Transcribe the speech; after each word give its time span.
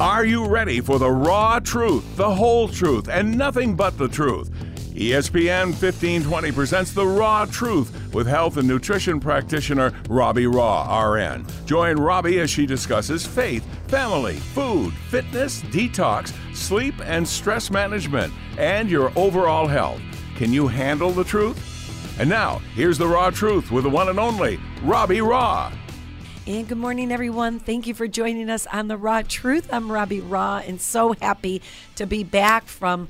Are 0.00 0.24
you 0.24 0.46
ready 0.46 0.80
for 0.80 1.00
the 1.00 1.10
raw 1.10 1.58
truth, 1.58 2.04
the 2.16 2.32
whole 2.32 2.68
truth, 2.68 3.08
and 3.08 3.36
nothing 3.36 3.74
but 3.74 3.98
the 3.98 4.06
truth? 4.06 4.48
ESPN 4.94 5.70
1520 5.70 6.52
presents 6.52 6.92
The 6.92 7.04
Raw 7.04 7.46
Truth 7.46 8.14
with 8.14 8.28
health 8.28 8.58
and 8.58 8.68
nutrition 8.68 9.18
practitioner 9.18 9.92
Robbie 10.08 10.44
Raugh, 10.44 10.86
RN. 10.86 11.44
Join 11.66 11.96
Robbie 11.96 12.38
as 12.38 12.48
she 12.48 12.64
discusses 12.64 13.26
faith, 13.26 13.66
family, 13.88 14.36
food, 14.36 14.94
fitness, 15.10 15.62
detox, 15.62 16.32
sleep, 16.54 16.94
and 17.02 17.26
stress 17.26 17.68
management, 17.68 18.32
and 18.56 18.88
your 18.88 19.10
overall 19.16 19.66
health. 19.66 20.00
Can 20.36 20.52
you 20.52 20.68
handle 20.68 21.10
the 21.10 21.24
truth? 21.24 21.58
And 22.20 22.30
now, 22.30 22.60
here's 22.76 22.98
The 22.98 23.08
Raw 23.08 23.30
Truth 23.30 23.72
with 23.72 23.82
the 23.82 23.90
one 23.90 24.08
and 24.08 24.20
only 24.20 24.60
Robbie 24.84 25.18
Raugh. 25.18 25.72
And 26.48 26.66
good 26.66 26.78
morning, 26.78 27.12
everyone. 27.12 27.60
Thank 27.60 27.86
you 27.86 27.92
for 27.92 28.08
joining 28.08 28.48
us 28.48 28.66
on 28.68 28.88
The 28.88 28.96
Raw 28.96 29.20
Truth. 29.20 29.68
I'm 29.70 29.92
Robbie 29.92 30.22
Raugh 30.22 30.66
and 30.66 30.80
so 30.80 31.12
happy 31.12 31.60
to 31.96 32.06
be 32.06 32.24
back 32.24 32.68
from 32.68 33.08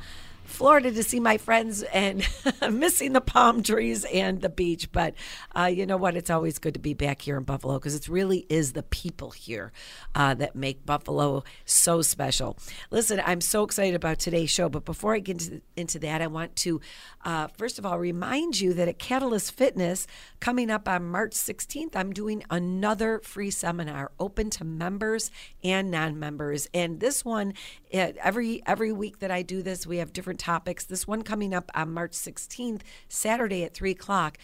Florida 0.49 0.91
to 0.91 1.03
see 1.03 1.21
my 1.21 1.39
friends 1.39 1.83
and 1.83 2.27
missing 2.71 3.13
the 3.13 3.21
palm 3.21 3.63
trees 3.63 4.05
and 4.07 4.41
the 4.41 4.49
beach. 4.49 4.91
But 4.91 5.15
uh, 5.55 5.67
you 5.67 5.87
know 5.87 5.97
what? 5.97 6.17
It's 6.17 6.31
always 6.31 6.59
good 6.59 6.75
to 6.75 6.81
be 6.81 6.95
back 6.95 7.23
here 7.23 7.37
in 7.37 7.45
Buffalo 7.45 7.75
because 7.75 7.95
it 7.95 8.09
really 8.09 8.47
is 8.49 8.73
the 8.73 8.83
people 8.83 9.31
here 9.31 9.73
uh, 10.15 10.35
that 10.35 10.57
make 10.57 10.85
Buffalo 10.85 11.45
so 11.65 12.03
special. 12.03 12.59
Listen, 12.91 13.23
I'm 13.25 13.41
so 13.41 13.63
excited 13.63 13.95
about 13.95 14.19
today's 14.19 14.51
show. 14.51 14.69
But 14.69 14.85
before 14.85 15.15
I 15.15 15.21
get 15.21 15.43
into, 15.43 15.63
into 15.77 15.99
that, 16.01 16.23
I 16.23 16.27
want 16.27 16.57
to, 16.57 16.81
uh, 17.25 17.49
first 17.49 17.79
of 17.79 17.87
all, 17.87 17.99
remind 17.99 18.61
you 18.61 18.73
that 18.75 18.89
at 18.89 18.99
Catalyst 18.99 19.53
Fitness, 19.53 20.07
coming 20.41 20.71
up 20.71 20.89
on 20.89 21.05
March 21.05 21.33
16th, 21.33 21.95
I'm 21.95 22.13
doing 22.13 22.43
another 22.51 23.21
free 23.21 23.51
seminar 23.51 24.11
open 24.19 24.51
to 24.51 24.65
members 24.65 25.31
and 25.63 25.91
non 25.91 26.19
members. 26.19 26.69
And 26.73 27.01
this 27.01 27.25
one, 27.25 27.55
every 27.93 28.63
every 28.67 28.93
week 28.93 29.19
that 29.21 29.31
I 29.31 29.43
do 29.43 29.63
this, 29.63 29.87
we 29.87 29.99
have 29.99 30.13
different 30.13 30.38
topics. 30.39 30.85
This 30.85 31.07
one 31.07 31.23
coming 31.23 31.53
up 31.53 31.71
on 31.75 31.93
March 31.93 32.13
16th, 32.13 32.81
Saturday 33.09 33.65
at 33.65 33.75
3 33.75 33.91
o'clock, 33.91 34.39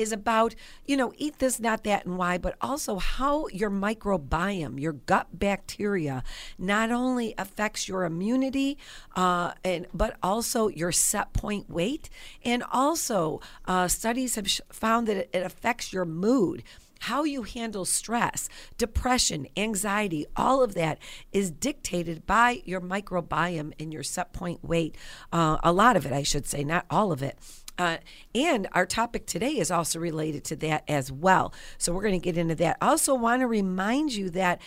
is 0.00 0.12
about, 0.12 0.54
you 0.86 0.96
know, 0.96 1.12
eat 1.18 1.38
this, 1.38 1.60
not 1.60 1.84
that, 1.84 2.06
and 2.06 2.16
why, 2.16 2.38
but 2.38 2.56
also 2.60 2.96
how 2.96 3.46
your 3.48 3.70
microbiome, 3.70 4.80
your 4.80 4.94
gut 4.94 5.26
bacteria, 5.32 6.22
not 6.58 6.90
only 6.90 7.34
affects 7.36 7.86
your 7.86 8.04
immunity, 8.04 8.78
uh, 9.14 9.52
and 9.62 9.86
but 9.92 10.16
also 10.22 10.68
your 10.68 10.90
set 10.90 11.32
point 11.32 11.68
weight. 11.68 12.08
And 12.44 12.62
also, 12.72 13.40
uh, 13.66 13.88
studies 13.88 14.36
have 14.36 14.50
sh- 14.50 14.60
found 14.70 15.06
that 15.06 15.16
it 15.36 15.44
affects 15.44 15.92
your 15.92 16.06
mood 16.06 16.62
how 17.00 17.24
you 17.24 17.42
handle 17.42 17.84
stress, 17.84 18.48
depression, 18.78 19.46
anxiety, 19.56 20.26
all 20.36 20.62
of 20.62 20.74
that 20.74 20.98
is 21.32 21.50
dictated 21.50 22.26
by 22.26 22.62
your 22.64 22.80
microbiome 22.80 23.72
and 23.78 23.92
your 23.92 24.02
set 24.02 24.32
point 24.32 24.64
weight. 24.64 24.96
Uh, 25.32 25.58
a 25.62 25.72
lot 25.72 25.96
of 25.96 26.06
it, 26.06 26.12
I 26.12 26.22
should 26.22 26.46
say, 26.46 26.64
not 26.64 26.86
all 26.90 27.12
of 27.12 27.22
it. 27.22 27.38
Uh, 27.78 27.96
and 28.34 28.68
our 28.72 28.84
topic 28.84 29.24
today 29.24 29.58
is 29.58 29.70
also 29.70 29.98
related 29.98 30.44
to 30.44 30.56
that 30.56 30.84
as 30.86 31.10
well. 31.10 31.54
So 31.78 31.94
we're 31.94 32.02
going 32.02 32.20
to 32.20 32.24
get 32.24 32.36
into 32.36 32.54
that. 32.56 32.76
Also 32.82 33.14
want 33.14 33.40
to 33.40 33.46
remind 33.46 34.12
you 34.12 34.28
that 34.30 34.60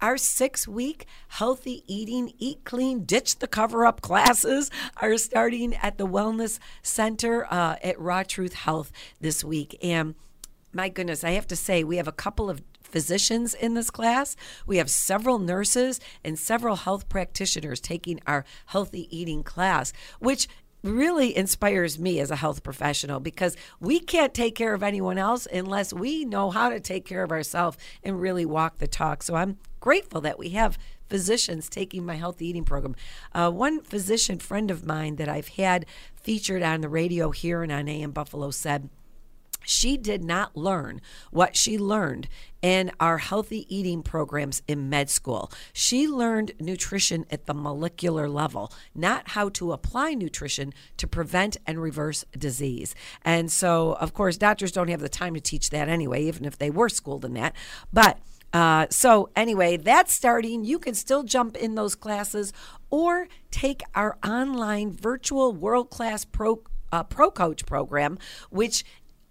our 0.00 0.16
six 0.16 0.68
week 0.68 1.06
healthy 1.28 1.82
eating, 1.86 2.32
eat 2.38 2.64
clean, 2.64 3.04
ditch 3.04 3.40
the 3.40 3.48
cover 3.48 3.84
up 3.84 4.00
classes 4.02 4.70
are 4.98 5.16
starting 5.18 5.74
at 5.74 5.98
the 5.98 6.06
Wellness 6.06 6.60
Center 6.82 7.46
uh, 7.52 7.76
at 7.82 7.98
Raw 7.98 8.22
Truth 8.22 8.54
Health 8.54 8.92
this 9.20 9.42
week. 9.42 9.76
And 9.82 10.14
my 10.72 10.88
goodness, 10.88 11.24
I 11.24 11.30
have 11.30 11.46
to 11.48 11.56
say, 11.56 11.84
we 11.84 11.96
have 11.96 12.08
a 12.08 12.12
couple 12.12 12.48
of 12.48 12.62
physicians 12.82 13.54
in 13.54 13.74
this 13.74 13.90
class. 13.90 14.36
We 14.66 14.78
have 14.78 14.90
several 14.90 15.38
nurses 15.38 16.00
and 16.24 16.38
several 16.38 16.76
health 16.76 17.08
practitioners 17.08 17.80
taking 17.80 18.20
our 18.26 18.44
healthy 18.66 19.08
eating 19.16 19.42
class, 19.42 19.92
which 20.18 20.48
really 20.82 21.36
inspires 21.36 21.98
me 21.98 22.18
as 22.20 22.30
a 22.30 22.36
health 22.36 22.62
professional 22.62 23.20
because 23.20 23.56
we 23.80 24.00
can't 24.00 24.32
take 24.32 24.54
care 24.54 24.72
of 24.72 24.82
anyone 24.82 25.18
else 25.18 25.46
unless 25.52 25.92
we 25.92 26.24
know 26.24 26.50
how 26.50 26.70
to 26.70 26.80
take 26.80 27.04
care 27.04 27.22
of 27.22 27.30
ourselves 27.30 27.76
and 28.02 28.20
really 28.20 28.46
walk 28.46 28.78
the 28.78 28.86
talk. 28.86 29.22
So 29.22 29.34
I'm 29.34 29.58
grateful 29.80 30.20
that 30.22 30.38
we 30.38 30.50
have 30.50 30.78
physicians 31.08 31.68
taking 31.68 32.06
my 32.06 32.14
healthy 32.14 32.46
eating 32.46 32.64
program. 32.64 32.96
Uh, 33.34 33.50
one 33.50 33.82
physician 33.82 34.38
friend 34.38 34.70
of 34.70 34.86
mine 34.86 35.16
that 35.16 35.28
I've 35.28 35.48
had 35.48 35.84
featured 36.14 36.62
on 36.62 36.80
the 36.80 36.88
radio 36.88 37.30
here 37.30 37.62
and 37.62 37.72
on 37.72 37.88
AM 37.88 38.12
Buffalo 38.12 38.50
said, 38.50 38.88
she 39.64 39.96
did 39.96 40.24
not 40.24 40.56
learn 40.56 41.00
what 41.30 41.56
she 41.56 41.78
learned 41.78 42.28
in 42.62 42.90
our 43.00 43.18
healthy 43.18 43.66
eating 43.74 44.02
programs 44.02 44.62
in 44.68 44.88
med 44.90 45.08
school. 45.08 45.50
She 45.72 46.06
learned 46.06 46.52
nutrition 46.60 47.24
at 47.30 47.46
the 47.46 47.54
molecular 47.54 48.28
level, 48.28 48.72
not 48.94 49.28
how 49.28 49.48
to 49.50 49.72
apply 49.72 50.14
nutrition 50.14 50.72
to 50.98 51.06
prevent 51.06 51.56
and 51.66 51.80
reverse 51.80 52.24
disease. 52.36 52.94
And 53.22 53.50
so, 53.50 53.92
of 53.94 54.12
course, 54.12 54.36
doctors 54.36 54.72
don't 54.72 54.88
have 54.88 55.00
the 55.00 55.08
time 55.08 55.34
to 55.34 55.40
teach 55.40 55.70
that 55.70 55.88
anyway, 55.88 56.24
even 56.24 56.44
if 56.44 56.58
they 56.58 56.70
were 56.70 56.88
schooled 56.88 57.24
in 57.24 57.34
that. 57.34 57.54
But 57.92 58.18
uh, 58.52 58.86
so, 58.90 59.30
anyway, 59.36 59.76
that's 59.76 60.12
starting. 60.12 60.64
You 60.64 60.78
can 60.78 60.94
still 60.94 61.22
jump 61.22 61.56
in 61.56 61.76
those 61.76 61.94
classes 61.94 62.52
or 62.90 63.28
take 63.50 63.82
our 63.94 64.18
online 64.24 64.92
virtual 64.92 65.52
world 65.52 65.90
class 65.90 66.24
pro. 66.24 66.62
Uh, 66.92 67.04
pro 67.04 67.30
coach 67.30 67.64
program, 67.66 68.18
which 68.50 68.82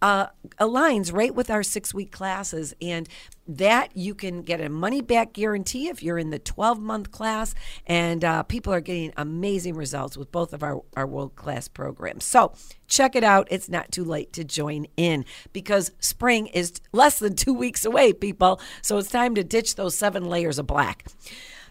uh, 0.01 0.27
aligns 0.59 1.13
right 1.13 1.33
with 1.33 1.49
our 1.49 1.63
six 1.63 1.93
week 1.93 2.11
classes. 2.11 2.73
And 2.81 3.07
that 3.49 3.97
you 3.97 4.13
can 4.13 4.43
get 4.43 4.61
a 4.61 4.69
money 4.69 5.01
back 5.01 5.33
guarantee 5.33 5.87
if 5.87 6.03
you're 6.03 6.19
in 6.19 6.29
the 6.29 6.37
12 6.37 6.79
month 6.79 7.11
class. 7.11 7.55
And 7.87 8.23
uh, 8.23 8.43
people 8.43 8.71
are 8.71 8.79
getting 8.79 9.11
amazing 9.17 9.75
results 9.75 10.15
with 10.15 10.31
both 10.31 10.53
of 10.53 10.61
our, 10.61 10.81
our 10.95 11.07
world 11.07 11.35
class 11.35 11.67
programs. 11.67 12.25
So 12.25 12.53
check 12.88 13.15
it 13.15 13.23
out. 13.23 13.47
It's 13.49 13.67
not 13.67 13.91
too 13.91 14.03
late 14.03 14.31
to 14.33 14.43
join 14.43 14.85
in 14.97 15.25
because 15.51 15.91
spring 15.99 16.47
is 16.47 16.73
less 16.91 17.17
than 17.17 17.35
two 17.35 17.53
weeks 17.53 17.85
away, 17.85 18.13
people. 18.13 18.61
So 18.83 18.99
it's 18.99 19.09
time 19.09 19.33
to 19.35 19.43
ditch 19.43 19.75
those 19.75 19.95
seven 19.95 20.25
layers 20.25 20.59
of 20.59 20.67
black. 20.67 21.05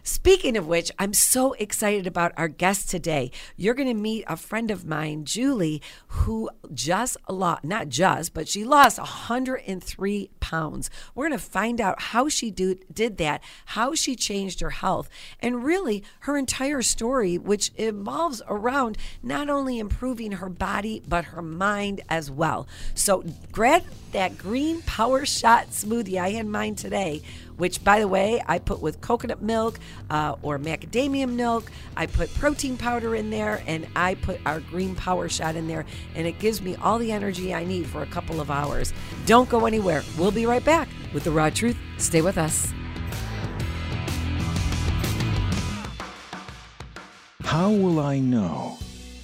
Speaking 0.09 0.57
of 0.57 0.65
which, 0.65 0.91
I'm 0.97 1.13
so 1.13 1.53
excited 1.53 2.07
about 2.07 2.31
our 2.35 2.47
guest 2.47 2.89
today. 2.89 3.29
You're 3.55 3.75
going 3.75 3.87
to 3.87 3.93
meet 3.93 4.23
a 4.25 4.35
friend 4.35 4.71
of 4.71 4.83
mine, 4.83 5.23
Julie, 5.23 5.83
who 6.07 6.49
just 6.73 7.15
lost, 7.29 7.63
not 7.63 7.89
just, 7.89 8.33
but 8.33 8.47
she 8.47 8.63
lost 8.63 8.97
103 8.97 10.31
pounds. 10.39 10.89
We're 11.13 11.27
going 11.27 11.39
to 11.39 11.45
find 11.45 11.79
out 11.79 12.01
how 12.01 12.27
she 12.27 12.49
do, 12.49 12.79
did 12.91 13.17
that, 13.17 13.43
how 13.65 13.93
she 13.93 14.15
changed 14.15 14.61
her 14.61 14.71
health, 14.71 15.09
and 15.41 15.63
really 15.63 16.03
her 16.21 16.35
entire 16.37 16.81
story, 16.81 17.37
which 17.37 17.69
involves 17.75 18.41
around 18.47 18.97
not 19.21 19.47
only 19.47 19.77
improving 19.77 20.31
her 20.33 20.49
body, 20.49 21.03
but 21.07 21.25
her 21.25 21.43
mind 21.43 22.01
as 22.09 22.31
well. 22.31 22.67
So 22.95 23.23
grab 23.51 23.83
that 24.11 24.39
green 24.39 24.81
power 24.81 25.23
shot 25.23 25.67
smoothie 25.69 26.19
I 26.19 26.31
had 26.31 26.47
mine 26.47 26.73
today 26.73 27.21
which 27.59 27.83
by 27.83 27.99
the 27.99 28.07
way 28.07 28.41
i 28.47 28.57
put 28.57 28.81
with 28.81 28.99
coconut 29.01 29.41
milk 29.41 29.79
uh, 30.09 30.35
or 30.41 30.57
macadamia 30.57 31.31
milk 31.31 31.71
i 31.95 32.05
put 32.05 32.33
protein 32.35 32.75
powder 32.75 33.15
in 33.15 33.29
there 33.29 33.61
and 33.67 33.87
i 33.95 34.15
put 34.15 34.39
our 34.45 34.59
green 34.61 34.95
power 34.95 35.29
shot 35.29 35.55
in 35.55 35.67
there 35.67 35.85
and 36.15 36.25
it 36.25 36.39
gives 36.39 36.61
me 36.61 36.75
all 36.77 36.97
the 36.97 37.11
energy 37.11 37.53
i 37.53 37.63
need 37.63 37.85
for 37.85 38.01
a 38.01 38.07
couple 38.07 38.41
of 38.41 38.49
hours 38.49 38.91
don't 39.25 39.49
go 39.49 39.65
anywhere 39.65 40.01
we'll 40.17 40.31
be 40.31 40.45
right 40.45 40.65
back 40.65 40.89
with 41.13 41.23
the 41.23 41.31
raw 41.31 41.49
truth 41.49 41.77
stay 41.97 42.21
with 42.21 42.37
us 42.37 42.73
How 47.49 47.71
will 47.71 47.99
I 47.99 48.19
know? 48.19 48.77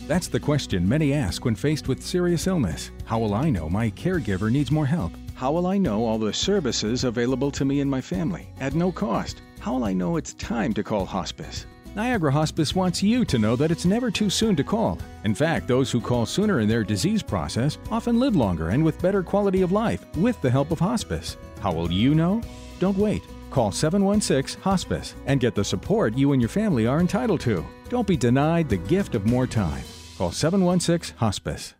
That's 0.07 0.27
the 0.27 0.39
question 0.39 0.89
many 0.89 1.13
ask 1.13 1.45
when 1.45 1.53
faced 1.53 1.87
with 1.87 2.01
serious 2.01 2.47
illness. 2.47 2.89
How 3.05 3.19
will 3.19 3.35
I 3.35 3.51
know 3.51 3.69
my 3.69 3.91
caregiver 3.91 4.51
needs 4.51 4.71
more 4.71 4.87
help? 4.87 5.11
How 5.35 5.51
will 5.51 5.67
I 5.67 5.77
know 5.77 6.05
all 6.05 6.17
the 6.17 6.31
services 6.31 7.03
available 7.03 7.51
to 7.51 7.65
me 7.65 7.81
and 7.81 7.91
my 7.91 7.99
family 7.99 8.47
at 8.61 8.73
no 8.73 8.89
cost? 8.89 9.41
How 9.59 9.73
will 9.73 9.83
I 9.83 9.91
know 9.91 10.15
it's 10.15 10.33
time 10.35 10.73
to 10.73 10.83
call 10.83 11.05
hospice? 11.05 11.65
Niagara 11.93 12.31
Hospice 12.31 12.73
wants 12.73 13.03
you 13.03 13.25
to 13.25 13.37
know 13.37 13.57
that 13.57 13.69
it's 13.69 13.83
never 13.83 14.09
too 14.09 14.29
soon 14.29 14.55
to 14.55 14.63
call. 14.63 14.97
In 15.25 15.35
fact, 15.35 15.67
those 15.67 15.91
who 15.91 15.99
call 15.99 16.25
sooner 16.25 16.61
in 16.61 16.69
their 16.69 16.85
disease 16.85 17.21
process 17.21 17.77
often 17.91 18.17
live 18.17 18.37
longer 18.37 18.69
and 18.69 18.83
with 18.83 19.01
better 19.01 19.21
quality 19.21 19.61
of 19.61 19.73
life 19.73 20.05
with 20.15 20.41
the 20.41 20.49
help 20.49 20.71
of 20.71 20.79
hospice. 20.79 21.35
How 21.59 21.73
will 21.73 21.91
you 21.91 22.15
know? 22.15 22.41
Don't 22.79 22.97
wait. 22.97 23.21
Call 23.49 23.73
716 23.73 24.61
Hospice 24.61 25.15
and 25.25 25.41
get 25.41 25.53
the 25.53 25.65
support 25.65 26.17
you 26.17 26.31
and 26.31 26.41
your 26.41 26.49
family 26.49 26.87
are 26.87 27.01
entitled 27.01 27.41
to. 27.41 27.65
Don't 27.89 28.07
be 28.07 28.15
denied 28.15 28.69
the 28.69 28.77
gift 28.77 29.15
of 29.15 29.25
more 29.25 29.47
time. 29.47 29.83
Call 30.17 30.31
716 30.31 31.17
Hospice. 31.17 31.73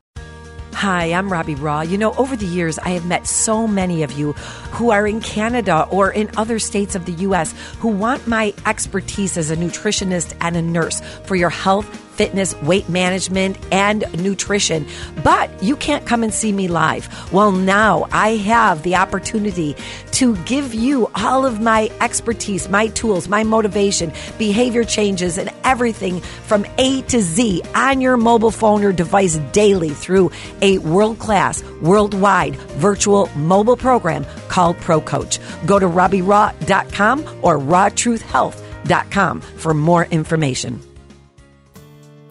Hi, 0.75 1.13
I'm 1.13 1.31
Robbie 1.31 1.55
Raugh. 1.55 1.89
You 1.89 1.97
know, 1.97 2.13
over 2.15 2.35
the 2.35 2.45
years, 2.45 2.77
I 2.79 2.89
have 2.89 3.05
met 3.05 3.27
so 3.27 3.65
many 3.65 4.03
of 4.03 4.11
you 4.11 4.33
who 4.73 4.91
are 4.91 5.07
in 5.07 5.21
Canada 5.21 5.87
or 5.89 6.11
in 6.11 6.29
other 6.35 6.59
states 6.59 6.95
of 6.95 7.05
the 7.05 7.13
U.S. 7.13 7.55
who 7.79 7.87
want 7.87 8.27
my 8.27 8.53
expertise 8.65 9.37
as 9.37 9.49
a 9.49 9.55
nutritionist 9.55 10.35
and 10.41 10.57
a 10.57 10.61
nurse 10.61 10.99
for 11.23 11.37
your 11.37 11.49
health 11.49 11.87
fitness, 12.15 12.55
weight 12.61 12.89
management, 12.89 13.57
and 13.71 14.05
nutrition. 14.21 14.85
But 15.23 15.63
you 15.63 15.75
can't 15.75 16.05
come 16.05 16.23
and 16.23 16.33
see 16.33 16.51
me 16.51 16.67
live. 16.67 17.07
Well, 17.31 17.51
now 17.51 18.07
I 18.11 18.37
have 18.37 18.83
the 18.83 18.95
opportunity 18.95 19.75
to 20.13 20.35
give 20.45 20.73
you 20.73 21.09
all 21.15 21.45
of 21.45 21.59
my 21.59 21.89
expertise, 21.99 22.69
my 22.69 22.87
tools, 22.87 23.27
my 23.27 23.43
motivation, 23.43 24.13
behavior 24.37 24.83
changes, 24.83 25.37
and 25.37 25.51
everything 25.63 26.21
from 26.21 26.65
A 26.77 27.01
to 27.03 27.21
Z 27.21 27.61
on 27.75 28.01
your 28.01 28.17
mobile 28.17 28.51
phone 28.51 28.83
or 28.83 28.93
device 28.93 29.37
daily 29.51 29.89
through 29.89 30.31
a 30.61 30.77
world 30.79 31.19
class, 31.19 31.63
worldwide 31.81 32.55
virtual 32.55 33.29
mobile 33.35 33.77
program 33.77 34.25
called 34.47 34.77
Pro 34.77 35.01
Coach. 35.01 35.39
Go 35.65 35.79
to 35.79 35.87
RobbieRaugh.com 35.87 37.39
or 37.41 37.59
RawTruthHealth.com 37.59 39.41
for 39.41 39.73
more 39.73 40.05
information. 40.05 40.94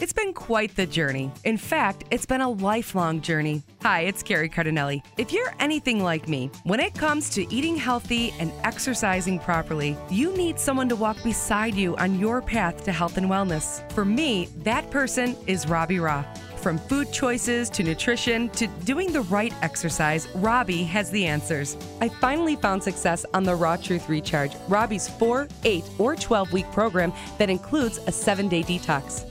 It's 0.05 0.13
been 0.13 0.35
quite 0.35 0.77
the 0.77 0.85
journey. 0.85 1.33
In 1.45 1.57
fact, 1.57 2.05
it's 2.11 2.27
been 2.27 2.43
a 2.43 2.51
lifelong 2.51 3.23
journey. 3.23 3.63
Hi, 3.81 4.01
it's 4.03 4.23
Carrie 4.23 4.51
Cardinelli. 4.51 5.03
If 5.17 5.33
you're 5.33 5.55
anything 5.61 6.03
like 6.03 6.29
me, 6.29 6.51
when 6.65 6.79
it 6.79 6.93
comes 6.93 7.31
to 7.31 7.51
eating 7.51 7.75
healthy 7.75 8.35
and 8.39 8.53
exercising 8.65 9.39
properly, 9.39 9.97
you 10.11 10.37
need 10.37 10.61
someone 10.61 10.91
to 10.91 10.95
walk 10.95 11.23
beside 11.23 11.75
you 11.75 11.97
on 11.97 12.19
your 12.19 12.43
path 12.43 12.85
to 12.85 12.93
health 12.93 13.17
and 13.17 13.31
wellness. 13.31 13.91
For 13.93 14.05
me, 14.05 14.51
that 14.59 14.91
person 14.91 15.39
is 15.47 15.67
Robbie 15.67 15.97
Raugh. 15.97 16.27
From 16.59 16.77
food 16.77 17.11
choices 17.11 17.71
to 17.71 17.83
nutrition 17.83 18.51
to 18.51 18.67
doing 18.85 19.11
the 19.11 19.23
right 19.23 19.55
exercise, 19.63 20.29
Robbie 20.35 20.83
has 20.83 21.11
the 21.13 21.25
answers. 21.25 21.79
I 22.03 22.11
finally 22.11 22.57
found 22.57 22.83
success 22.83 23.25
on 23.33 23.43
the 23.43 23.55
Raw 23.55 23.77
Truth 23.77 24.11
Recharge, 24.11 24.55
Robbie's 24.69 25.09
4, 25.09 25.49
8, 25.65 25.85
or 25.97 26.15
12 26.15 26.53
week 26.53 26.71
program 26.73 27.11
that 27.39 27.49
includes 27.49 27.97
a 28.07 28.13
7 28.13 28.49
day 28.49 28.63
detox. 28.63 29.31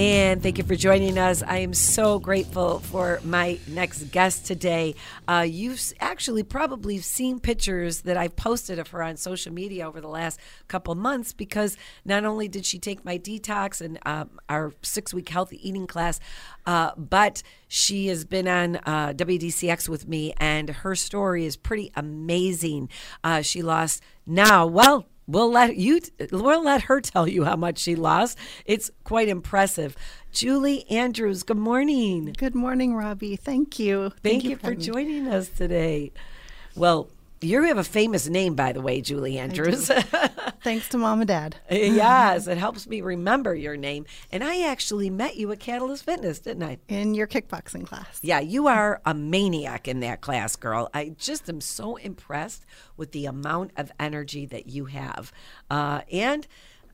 And 0.00 0.42
thank 0.42 0.56
you 0.56 0.64
for 0.64 0.76
joining 0.76 1.18
us. 1.18 1.42
I 1.42 1.58
am 1.58 1.74
so 1.74 2.18
grateful 2.18 2.78
for 2.78 3.20
my 3.22 3.58
next 3.68 4.04
guest 4.04 4.46
today. 4.46 4.94
Uh, 5.28 5.44
you've 5.46 5.92
actually 6.00 6.42
probably 6.42 6.96
seen 7.00 7.38
pictures 7.38 8.00
that 8.00 8.16
I've 8.16 8.34
posted 8.34 8.78
of 8.78 8.88
her 8.88 9.02
on 9.02 9.18
social 9.18 9.52
media 9.52 9.86
over 9.86 10.00
the 10.00 10.08
last 10.08 10.40
couple 10.68 10.94
months 10.94 11.34
because 11.34 11.76
not 12.06 12.24
only 12.24 12.48
did 12.48 12.64
she 12.64 12.78
take 12.78 13.04
my 13.04 13.18
detox 13.18 13.82
and 13.82 13.98
um, 14.06 14.40
our 14.48 14.72
six 14.80 15.12
week 15.12 15.28
healthy 15.28 15.60
eating 15.68 15.86
class, 15.86 16.18
uh, 16.64 16.92
but 16.96 17.42
she 17.68 18.06
has 18.06 18.24
been 18.24 18.48
on 18.48 18.76
uh, 18.76 19.12
WDCX 19.14 19.86
with 19.86 20.08
me, 20.08 20.32
and 20.38 20.70
her 20.70 20.94
story 20.94 21.44
is 21.44 21.58
pretty 21.58 21.92
amazing. 21.94 22.88
Uh, 23.22 23.42
she 23.42 23.60
lost 23.60 24.02
now, 24.24 24.66
well, 24.66 25.09
We'll 25.30 25.50
let 25.50 25.76
you. 25.76 26.00
We'll 26.32 26.64
let 26.64 26.82
her 26.82 27.00
tell 27.00 27.28
you 27.28 27.44
how 27.44 27.56
much 27.56 27.78
she 27.78 27.94
lost. 27.94 28.36
It's 28.66 28.90
quite 29.04 29.28
impressive. 29.28 29.96
Julie 30.32 30.88
Andrews. 30.90 31.44
Good 31.44 31.56
morning. 31.56 32.34
Good 32.36 32.54
morning, 32.54 32.94
Robbie. 32.94 33.36
Thank 33.36 33.78
you. 33.78 34.10
Thank, 34.10 34.22
Thank 34.22 34.44
you, 34.44 34.56
for, 34.56 34.66
for 34.66 34.74
joining 34.74 35.28
us 35.28 35.48
today. 35.48 36.12
Well, 36.74 37.08
you 37.40 37.62
have 37.62 37.78
a 37.78 37.84
famous 37.84 38.28
name, 38.28 38.54
by 38.54 38.72
the 38.72 38.82
way, 38.82 39.00
Julie 39.00 39.38
Andrews. 39.38 39.90
Thanks 40.62 40.90
to 40.90 40.98
mom 40.98 41.20
and 41.20 41.28
dad. 41.28 41.56
yes, 41.70 42.46
it 42.46 42.58
helps 42.58 42.86
me 42.86 43.00
remember 43.00 43.54
your 43.54 43.78
name. 43.78 44.04
And 44.30 44.44
I 44.44 44.62
actually 44.62 45.08
met 45.08 45.36
you 45.36 45.50
at 45.50 45.58
Catalyst 45.58 46.04
Fitness, 46.04 46.38
didn't 46.38 46.62
I? 46.62 46.78
In 46.88 47.14
your 47.14 47.26
kickboxing 47.26 47.86
class. 47.86 48.20
Yeah, 48.22 48.40
you 48.40 48.66
are 48.66 49.00
a 49.06 49.14
maniac 49.14 49.88
in 49.88 50.00
that 50.00 50.20
class, 50.20 50.54
girl. 50.54 50.90
I 50.92 51.14
just 51.16 51.48
am 51.48 51.62
so 51.62 51.96
impressed 51.96 52.66
with 52.98 53.12
the 53.12 53.24
amount 53.24 53.72
of 53.76 53.90
energy 53.98 54.44
that 54.46 54.68
you 54.68 54.86
have. 54.86 55.32
Uh, 55.70 56.02
and 56.12 56.46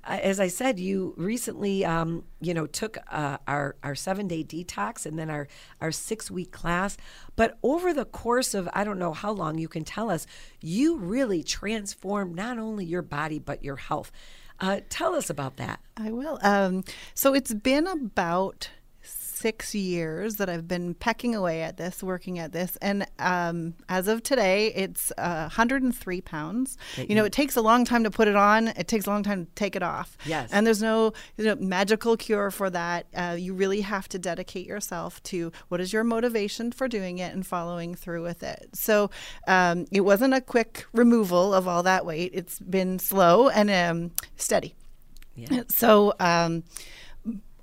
as 0.06 0.40
I 0.40 0.48
said, 0.48 0.78
you 0.78 1.14
recently, 1.16 1.84
um, 1.84 2.24
you 2.40 2.54
know, 2.54 2.66
took 2.66 2.98
uh, 3.10 3.38
our 3.46 3.76
our 3.82 3.94
seven 3.94 4.28
day 4.28 4.44
detox 4.44 5.06
and 5.06 5.18
then 5.18 5.30
our 5.30 5.48
our 5.80 5.92
six 5.92 6.30
week 6.30 6.52
class. 6.52 6.96
But 7.34 7.58
over 7.62 7.92
the 7.92 8.04
course 8.04 8.54
of 8.54 8.68
I 8.72 8.84
don't 8.84 8.98
know 8.98 9.12
how 9.12 9.32
long, 9.32 9.58
you 9.58 9.68
can 9.68 9.84
tell 9.84 10.10
us, 10.10 10.26
you 10.60 10.96
really 10.96 11.42
transformed 11.42 12.34
not 12.36 12.58
only 12.58 12.84
your 12.84 13.02
body 13.02 13.38
but 13.38 13.64
your 13.64 13.76
health. 13.76 14.12
Uh, 14.58 14.80
tell 14.88 15.14
us 15.14 15.28
about 15.28 15.56
that. 15.56 15.80
I 15.96 16.12
will. 16.12 16.38
Um, 16.42 16.84
so 17.14 17.34
it's 17.34 17.52
been 17.52 17.86
about 17.86 18.70
six 19.36 19.74
years 19.74 20.36
that 20.36 20.48
I've 20.48 20.66
been 20.66 20.94
pecking 20.94 21.34
away 21.34 21.62
at 21.62 21.76
this, 21.76 22.02
working 22.02 22.38
at 22.38 22.52
this, 22.52 22.76
and 22.80 23.06
um, 23.18 23.74
as 23.88 24.08
of 24.08 24.22
today, 24.22 24.72
it's 24.74 25.12
uh, 25.18 25.42
103 25.42 26.20
pounds. 26.22 26.76
You 26.96 27.14
know, 27.14 27.24
it 27.24 27.32
takes 27.32 27.56
a 27.56 27.60
long 27.60 27.84
time 27.84 28.04
to 28.04 28.10
put 28.10 28.28
it 28.28 28.36
on. 28.36 28.68
It 28.68 28.88
takes 28.88 29.06
a 29.06 29.10
long 29.10 29.22
time 29.22 29.46
to 29.46 29.52
take 29.54 29.76
it 29.76 29.82
off. 29.82 30.16
Yes. 30.24 30.50
And 30.52 30.66
there's 30.66 30.82
no 30.82 31.12
you 31.36 31.44
know, 31.44 31.56
magical 31.56 32.16
cure 32.16 32.50
for 32.50 32.70
that. 32.70 33.06
Uh, 33.14 33.36
you 33.38 33.54
really 33.54 33.82
have 33.82 34.08
to 34.08 34.18
dedicate 34.18 34.66
yourself 34.66 35.22
to 35.24 35.52
what 35.68 35.80
is 35.80 35.92
your 35.92 36.04
motivation 36.04 36.72
for 36.72 36.88
doing 36.88 37.18
it 37.18 37.32
and 37.34 37.46
following 37.46 37.94
through 37.94 38.22
with 38.22 38.42
it. 38.42 38.70
So 38.74 39.10
um, 39.46 39.86
it 39.92 40.00
wasn't 40.00 40.34
a 40.34 40.40
quick 40.40 40.86
removal 40.92 41.52
of 41.54 41.68
all 41.68 41.82
that 41.82 42.06
weight. 42.06 42.32
It's 42.34 42.58
been 42.58 42.98
slow 42.98 43.48
and 43.48 43.70
um, 43.70 44.12
steady. 44.36 44.74
Yeah. 45.34 45.64
So. 45.68 46.14
Um, 46.18 46.64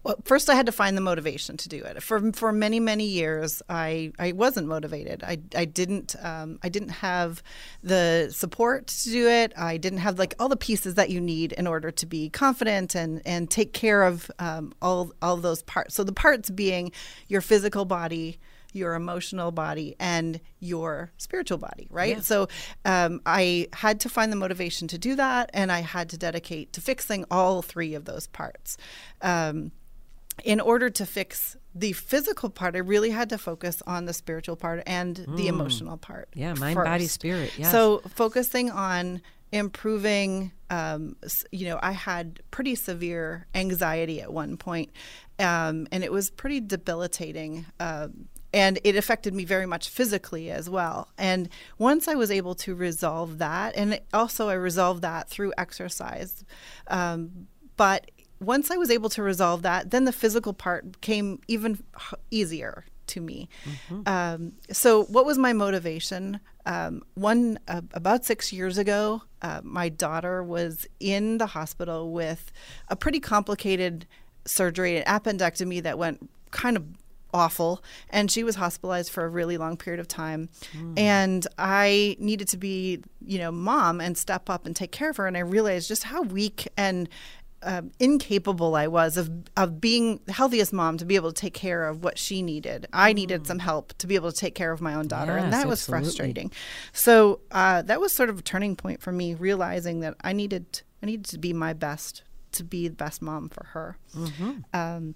well, 0.03 0.17
first 0.25 0.49
I 0.49 0.55
had 0.55 0.65
to 0.65 0.71
find 0.71 0.97
the 0.97 1.01
motivation 1.01 1.55
to 1.57 1.69
do 1.69 1.83
it. 1.83 2.03
For 2.03 2.31
for 2.33 2.51
many 2.51 2.79
many 2.79 3.05
years, 3.05 3.61
I, 3.69 4.11
I 4.19 4.33
wasn't 4.33 4.67
motivated. 4.67 5.23
I, 5.23 5.39
I 5.55 5.65
didn't 5.65 6.15
um, 6.21 6.59
I 6.61 6.69
didn't 6.69 6.89
have 6.89 7.41
the 7.81 8.29
support 8.31 8.87
to 8.87 9.09
do 9.09 9.29
it. 9.29 9.53
I 9.57 9.77
didn't 9.77 9.99
have 9.99 10.19
like 10.19 10.35
all 10.39 10.49
the 10.49 10.57
pieces 10.57 10.95
that 10.95 11.09
you 11.09 11.21
need 11.21 11.53
in 11.53 11.67
order 11.67 11.89
to 11.89 12.05
be 12.05 12.29
confident 12.29 12.95
and 12.95 13.21
and 13.25 13.49
take 13.49 13.71
care 13.71 14.03
of 14.03 14.29
um, 14.39 14.73
all 14.81 15.13
all 15.21 15.37
those 15.37 15.63
parts. 15.63 15.95
So 15.95 16.03
the 16.03 16.13
parts 16.13 16.49
being 16.49 16.91
your 17.27 17.41
physical 17.41 17.85
body, 17.85 18.39
your 18.73 18.95
emotional 18.95 19.51
body 19.51 19.95
and 19.99 20.41
your 20.59 21.11
spiritual 21.17 21.59
body, 21.59 21.87
right? 21.89 22.17
Yeah. 22.17 22.21
So 22.21 22.47
um, 22.83 23.21
I 23.25 23.69
had 23.71 24.01
to 24.01 24.09
find 24.09 24.33
the 24.33 24.35
motivation 24.35 24.89
to 24.89 24.97
do 24.97 25.15
that, 25.15 25.49
and 25.53 25.71
I 25.71 25.79
had 25.79 26.09
to 26.09 26.17
dedicate 26.17 26.73
to 26.73 26.81
fixing 26.81 27.23
all 27.31 27.61
three 27.61 27.93
of 27.93 28.03
those 28.03 28.27
parts. 28.27 28.77
Um, 29.21 29.71
in 30.43 30.59
order 30.59 30.89
to 30.89 31.05
fix 31.05 31.57
the 31.75 31.93
physical 31.93 32.49
part, 32.49 32.75
I 32.75 32.79
really 32.79 33.09
had 33.09 33.29
to 33.29 33.37
focus 33.37 33.81
on 33.87 34.05
the 34.05 34.13
spiritual 34.13 34.55
part 34.55 34.83
and 34.85 35.15
mm. 35.15 35.37
the 35.37 35.47
emotional 35.47 35.97
part. 35.97 36.29
Yeah, 36.33 36.53
mind, 36.53 36.75
first. 36.75 36.85
body, 36.85 37.07
spirit. 37.07 37.53
Yes. 37.57 37.71
So 37.71 37.99
focusing 38.09 38.69
on 38.69 39.21
improving. 39.51 40.51
Um, 40.69 41.15
you 41.51 41.67
know, 41.67 41.79
I 41.81 41.91
had 41.91 42.41
pretty 42.51 42.75
severe 42.75 43.47
anxiety 43.53 44.21
at 44.21 44.33
one 44.33 44.57
point, 44.57 44.91
um, 45.39 45.87
and 45.91 46.03
it 46.03 46.11
was 46.11 46.29
pretty 46.29 46.59
debilitating. 46.59 47.65
Um, 47.79 48.27
and 48.53 48.79
it 48.83 48.95
affected 48.95 49.33
me 49.33 49.45
very 49.45 49.65
much 49.65 49.89
physically 49.89 50.51
as 50.51 50.69
well. 50.69 51.09
And 51.17 51.49
once 51.79 52.07
I 52.07 52.13
was 52.13 52.29
able 52.29 52.53
to 52.55 52.75
resolve 52.75 53.39
that, 53.39 53.75
and 53.75 53.99
also 54.13 54.47
I 54.47 54.53
resolved 54.53 55.01
that 55.01 55.27
through 55.27 55.53
exercise, 55.57 56.45
um, 56.87 57.47
but 57.77 58.11
once 58.45 58.71
I 58.71 58.77
was 58.77 58.89
able 58.89 59.09
to 59.11 59.23
resolve 59.23 59.61
that, 59.63 59.91
then 59.91 60.05
the 60.05 60.11
physical 60.11 60.53
part 60.53 61.01
came 61.01 61.39
even 61.47 61.83
easier 62.31 62.85
to 63.07 63.21
me. 63.21 63.49
Mm-hmm. 63.65 64.01
Um, 64.07 64.53
so, 64.71 65.03
what 65.05 65.25
was 65.25 65.37
my 65.37 65.53
motivation? 65.53 66.39
Um, 66.65 67.03
one 67.15 67.59
uh, 67.67 67.81
about 67.93 68.25
six 68.25 68.53
years 68.53 68.77
ago, 68.77 69.21
uh, 69.41 69.61
my 69.63 69.89
daughter 69.89 70.41
was 70.41 70.87
in 70.99 71.37
the 71.37 71.47
hospital 71.47 72.11
with 72.11 72.51
a 72.87 72.95
pretty 72.95 73.19
complicated 73.19 74.07
surgery, 74.45 74.97
an 74.97 75.03
appendectomy 75.03 75.83
that 75.83 75.97
went 75.97 76.29
kind 76.51 76.77
of 76.77 76.85
awful 77.33 77.83
and 78.11 78.29
she 78.29 78.43
was 78.43 78.55
hospitalized 78.55 79.11
for 79.11 79.25
a 79.25 79.29
really 79.29 79.57
long 79.57 79.75
period 79.75 79.99
of 79.99 80.07
time 80.07 80.49
and 80.95 81.47
i 81.57 82.15
needed 82.19 82.47
to 82.47 82.57
be 82.57 83.01
you 83.25 83.39
know 83.39 83.51
mom 83.51 83.99
and 83.99 84.15
step 84.17 84.49
up 84.49 84.67
and 84.67 84.75
take 84.75 84.91
care 84.91 85.09
of 85.09 85.17
her 85.17 85.25
and 85.25 85.35
i 85.35 85.39
realized 85.39 85.87
just 85.87 86.03
how 86.03 86.21
weak 86.21 86.67
and 86.77 87.09
um, 87.63 87.91
incapable 87.99 88.75
I 88.75 88.87
was 88.87 89.17
of 89.17 89.29
of 89.57 89.79
being 89.81 90.19
the 90.25 90.33
healthiest 90.33 90.73
mom 90.73 90.97
to 90.97 91.05
be 91.05 91.15
able 91.15 91.31
to 91.31 91.41
take 91.41 91.53
care 91.53 91.87
of 91.87 92.03
what 92.03 92.17
she 92.17 92.41
needed. 92.41 92.87
I 92.93 93.13
needed 93.13 93.47
some 93.47 93.59
help 93.59 93.93
to 93.99 94.07
be 94.07 94.15
able 94.15 94.31
to 94.31 94.37
take 94.37 94.55
care 94.55 94.71
of 94.71 94.81
my 94.81 94.93
own 94.93 95.07
daughter, 95.07 95.35
and 95.37 95.51
Yes, 95.51 95.61
that 95.63 95.67
was 95.67 95.79
absolutely. 95.81 96.05
frustrating. 96.05 96.51
So 96.91 97.39
uh, 97.51 97.81
that 97.83 97.99
was 98.01 98.13
sort 98.13 98.29
of 98.29 98.39
a 98.39 98.41
turning 98.41 98.75
point 98.75 99.01
for 99.01 99.11
me, 99.11 99.33
realizing 99.33 99.99
that 100.01 100.15
I 100.21 100.33
needed 100.33 100.81
I 101.01 101.05
needed 101.05 101.25
to 101.25 101.37
be 101.37 101.53
my 101.53 101.73
best 101.73 102.23
to 102.53 102.63
be 102.63 102.87
the 102.87 102.95
best 102.95 103.21
mom 103.21 103.49
for 103.49 103.65
her. 103.73 103.97
Um, 104.73 105.15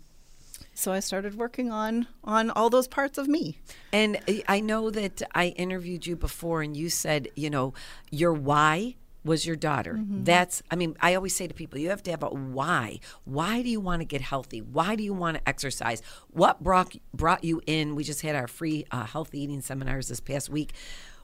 so 0.74 0.92
I 0.92 1.00
started 1.00 1.36
working 1.38 1.72
on 1.72 2.08
on 2.24 2.50
all 2.52 2.70
those 2.70 2.88
parts 2.88 3.18
of 3.18 3.28
me. 3.28 3.60
And 3.92 4.20
I- 4.28 4.44
I 4.48 4.60
know 4.60 4.90
that 4.92 5.22
I 5.34 5.48
interviewed 5.50 6.06
you 6.06 6.16
before, 6.16 6.62
and 6.62 6.76
you 6.78 6.90
said, 6.90 7.30
you 7.36 7.50
know, 7.50 7.74
your 8.12 8.34
why 8.34 8.96
was 9.28 9.46
your 9.46 9.56
daughter. 9.56 9.94
Mm-hmm. 9.94 10.24
That's, 10.24 10.64
I 10.72 10.76
mean, 10.76 10.96
I 11.00 11.14
always 11.16 11.36
say 11.36 11.48
to 11.48 11.54
people, 11.54 11.78
you 11.78 11.90
have 11.90 12.04
to 12.04 12.12
have 12.12 12.24
a 12.24 12.30
why. 12.30 13.00
Why 13.26 13.62
do 13.62 13.70
you 13.70 13.80
want 13.80 14.02
to 14.02 14.06
get 14.06 14.22
healthy? 14.22 14.62
Why 14.62 14.96
do 14.96 15.04
you 15.04 15.14
want 15.14 15.38
to 15.38 15.48
exercise? 15.48 16.02
What 16.32 16.64
brought 16.64 16.96
brought 17.14 17.44
you 17.44 17.62
in? 17.68 17.96
We 17.96 18.04
just 18.04 18.22
had 18.22 18.36
our 18.36 18.48
free 18.48 18.86
uh, 18.90 19.06
healthy 19.06 19.42
eating 19.42 19.62
seminars 19.62 20.08
this 20.08 20.20
past 20.20 20.50
week. 20.50 20.74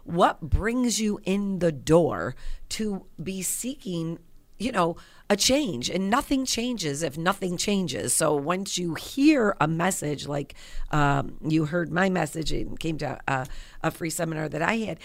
What 0.04 0.42
brings 0.42 1.00
you 1.00 1.20
in 1.24 1.60
the 1.60 1.72
door 1.72 2.36
to 2.70 3.06
be 3.22 3.42
seeking 3.42 4.20
you 4.60 4.72
know, 4.72 4.96
a 5.30 5.36
change 5.36 5.90
and 5.90 6.10
nothing 6.10 6.46
changes 6.46 7.04
if 7.04 7.18
nothing 7.18 7.58
changes. 7.58 8.14
So 8.14 8.36
once 8.36 8.78
you 8.78 8.94
hear 8.94 9.56
a 9.60 9.68
message 9.68 10.28
like 10.28 10.54
um, 10.92 11.38
you 11.42 11.66
heard 11.66 11.92
my 11.92 12.10
message 12.10 12.52
and 12.52 12.80
came 12.80 12.98
to 13.00 13.20
a, 13.28 13.48
a 13.82 13.92
free 13.92 14.10
seminar 14.10 14.48
that 14.50 14.62
I 14.62 14.78
had, 14.78 15.00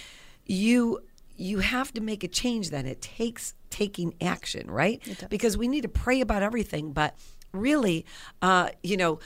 you 0.47 1.01
you 1.39 1.59
have 1.59 1.93
to 1.95 2.01
make 2.01 2.25
a 2.25 2.29
change 2.29 2.71
then 2.71 2.87
it 2.87 3.01
takes 3.01 3.55
taking 3.71 4.15
action 4.21 4.71
right? 4.71 5.03
Because 5.31 5.57
we 5.57 5.69
need 5.69 5.83
to 5.83 5.89
pray 5.89 6.21
about 6.21 6.43
everything 6.43 6.93
but 6.93 7.15
really 7.53 8.05
uh, 8.43 8.69
you 8.83 8.97
know 8.97 9.19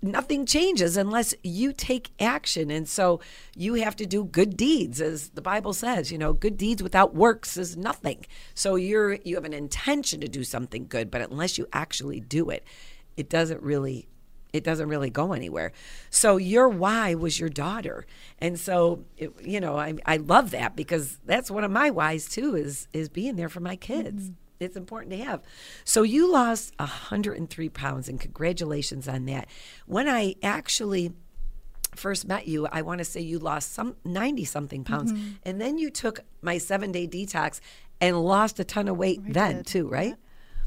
nothing 0.00 0.46
changes 0.46 0.96
unless 0.96 1.34
you 1.42 1.72
take 1.72 2.10
action. 2.20 2.70
And 2.70 2.88
so 2.88 3.20
you 3.56 3.74
have 3.74 3.96
to 3.96 4.06
do 4.06 4.24
good 4.24 4.56
deeds 4.56 5.00
as 5.00 5.30
the 5.30 5.42
bible 5.42 5.72
says 5.72 6.10
you 6.10 6.18
know 6.18 6.32
good 6.32 6.56
deeds 6.56 6.82
without 6.82 7.14
works 7.14 7.56
is 7.56 7.76
nothing. 7.76 8.24
So 8.54 8.76
you're 8.76 9.14
you 9.24 9.34
have 9.36 9.44
an 9.44 9.52
intention 9.52 10.20
to 10.20 10.28
do 10.28 10.44
something 10.44 10.86
good 10.88 11.10
but 11.10 11.20
unless 11.20 11.58
you 11.58 11.66
actually 11.72 12.20
do 12.20 12.50
it 12.50 12.64
it 13.16 13.28
doesn't 13.28 13.62
really 13.62 14.08
it 14.52 14.64
doesn't 14.64 14.88
really 14.88 15.10
go 15.10 15.32
anywhere 15.32 15.72
so 16.10 16.36
your 16.36 16.68
why 16.68 17.14
was 17.14 17.38
your 17.38 17.48
daughter 17.48 18.06
and 18.38 18.58
so 18.58 19.04
it, 19.16 19.32
you 19.40 19.60
know 19.60 19.78
I, 19.78 19.94
I 20.06 20.16
love 20.18 20.50
that 20.50 20.76
because 20.76 21.18
that's 21.24 21.50
one 21.50 21.64
of 21.64 21.70
my 21.70 21.90
whys 21.90 22.28
too 22.28 22.54
is 22.54 22.88
is 22.92 23.08
being 23.08 23.36
there 23.36 23.48
for 23.48 23.60
my 23.60 23.76
kids 23.76 24.24
mm-hmm. 24.24 24.34
it's 24.60 24.76
important 24.76 25.12
to 25.12 25.18
have. 25.18 25.42
So 25.84 26.02
you 26.02 26.30
lost 26.30 26.72
103 26.78 27.68
pounds, 27.70 28.08
and 28.08 28.20
congratulations 28.20 29.08
on 29.08 29.24
that. 29.26 29.48
When 29.86 30.08
I 30.08 30.36
actually 30.42 31.12
first 31.94 32.26
met 32.26 32.48
you, 32.48 32.66
I 32.66 32.82
want 32.82 32.98
to 32.98 33.04
say 33.04 33.20
you 33.20 33.38
lost 33.38 33.72
some 33.72 33.96
90 34.04 34.44
something 34.44 34.84
pounds, 34.84 35.12
mm-hmm. 35.12 35.32
and 35.42 35.60
then 35.60 35.78
you 35.78 35.90
took 35.90 36.20
my 36.40 36.58
seven 36.58 36.92
day 36.92 37.06
detox 37.06 37.60
and 38.00 38.20
lost 38.20 38.58
a 38.58 38.64
ton 38.64 38.88
of 38.88 38.96
weight 38.96 39.20
then 39.24 39.58
did. 39.58 39.66
too, 39.66 39.88
right? 39.88 40.16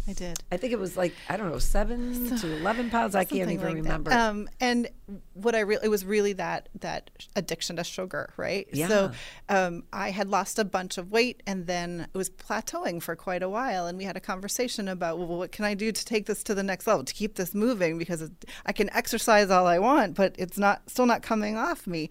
I 0.08 0.14
did. 0.14 0.38
I 0.52 0.58
think 0.58 0.72
it 0.72 0.80
was 0.80 0.96
like 0.96 1.14
I 1.30 1.38
don't 1.38 1.52
know 1.52 1.58
seven 1.58 2.38
to 2.38 2.58
11 2.58 2.92
pounds. 2.92 3.16
I 3.16 3.24
can't 3.24 3.52
even 3.52 3.66
like 3.66 3.76
remember. 3.76 4.14
Um, 4.14 4.48
and 4.60 4.88
what 5.34 5.56
I 5.56 5.62
really 5.62 5.86
it 5.86 5.90
was 5.90 6.06
really 6.06 6.34
that 6.34 6.70
that 6.82 7.10
addiction 7.36 7.78
to 7.78 7.84
sugar, 7.84 8.32
right? 8.38 8.68
Yeah. 8.72 8.88
So 8.88 9.12
um, 9.50 9.84
I 9.92 10.12
had 10.12 10.30
lost 10.30 10.60
a 10.60 10.64
bunch 10.64 11.00
of 11.00 11.12
weight, 11.12 11.42
and 11.48 11.66
then 11.66 12.08
it 12.14 12.18
was 12.18 12.30
plateauing 12.30 13.02
for 13.02 13.16
quite 13.16 13.42
a 13.42 13.50
while. 13.50 13.88
And 13.88 13.98
we 13.98 14.04
had 14.04 14.16
a 14.16 14.20
conversation 14.20 14.88
about, 14.88 15.18
well, 15.18 15.28
what 15.28 15.52
can 15.52 15.66
I 15.66 15.74
do 15.74 15.92
to 15.92 16.06
take 16.06 16.28
this 16.28 16.44
to 16.44 16.56
the 16.56 16.64
next 16.64 16.86
level, 16.86 17.04
to 17.04 17.14
keep 17.14 17.36
this 17.36 17.56
moving? 17.56 17.98
Because 17.98 18.22
it, 18.22 18.32
I 18.66 18.74
can 18.74 18.92
exercise 18.92 19.50
all 19.50 19.66
I 19.66 19.80
want, 19.80 20.16
but 20.16 20.36
it's 20.38 20.58
not 20.58 20.88
still 20.88 21.08
not 21.08 21.24
coming 21.24 21.58
off 21.58 21.88
me. 21.88 22.10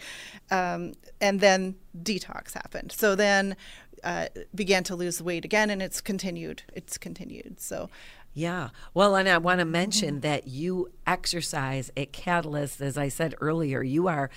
Um, 0.50 0.94
and 1.20 1.40
then 1.40 1.76
detox 2.02 2.54
happened. 2.54 2.90
So 2.92 3.14
then. 3.14 3.56
Uh, 4.04 4.26
began 4.54 4.84
to 4.84 4.94
lose 4.94 5.22
weight 5.22 5.44
again, 5.44 5.70
and 5.70 5.80
it's 5.82 6.00
continued. 6.00 6.62
It's 6.74 6.98
continued. 6.98 7.58
So, 7.60 7.88
Yeah. 8.34 8.68
Well, 8.92 9.16
and 9.16 9.28
I 9.28 9.38
want 9.38 9.60
Mm-hmm. 9.60 9.68
to 9.68 9.72
mention 9.72 10.20
that 10.20 10.46
you 10.48 10.90
exercise 11.06 11.90
at 11.96 12.12
Catalyst, 12.12 12.80
as 12.80 12.98
I 12.98 13.08
said 13.08 13.34
earlier. 13.40 13.82
You 13.82 14.06
are, 14.08 14.28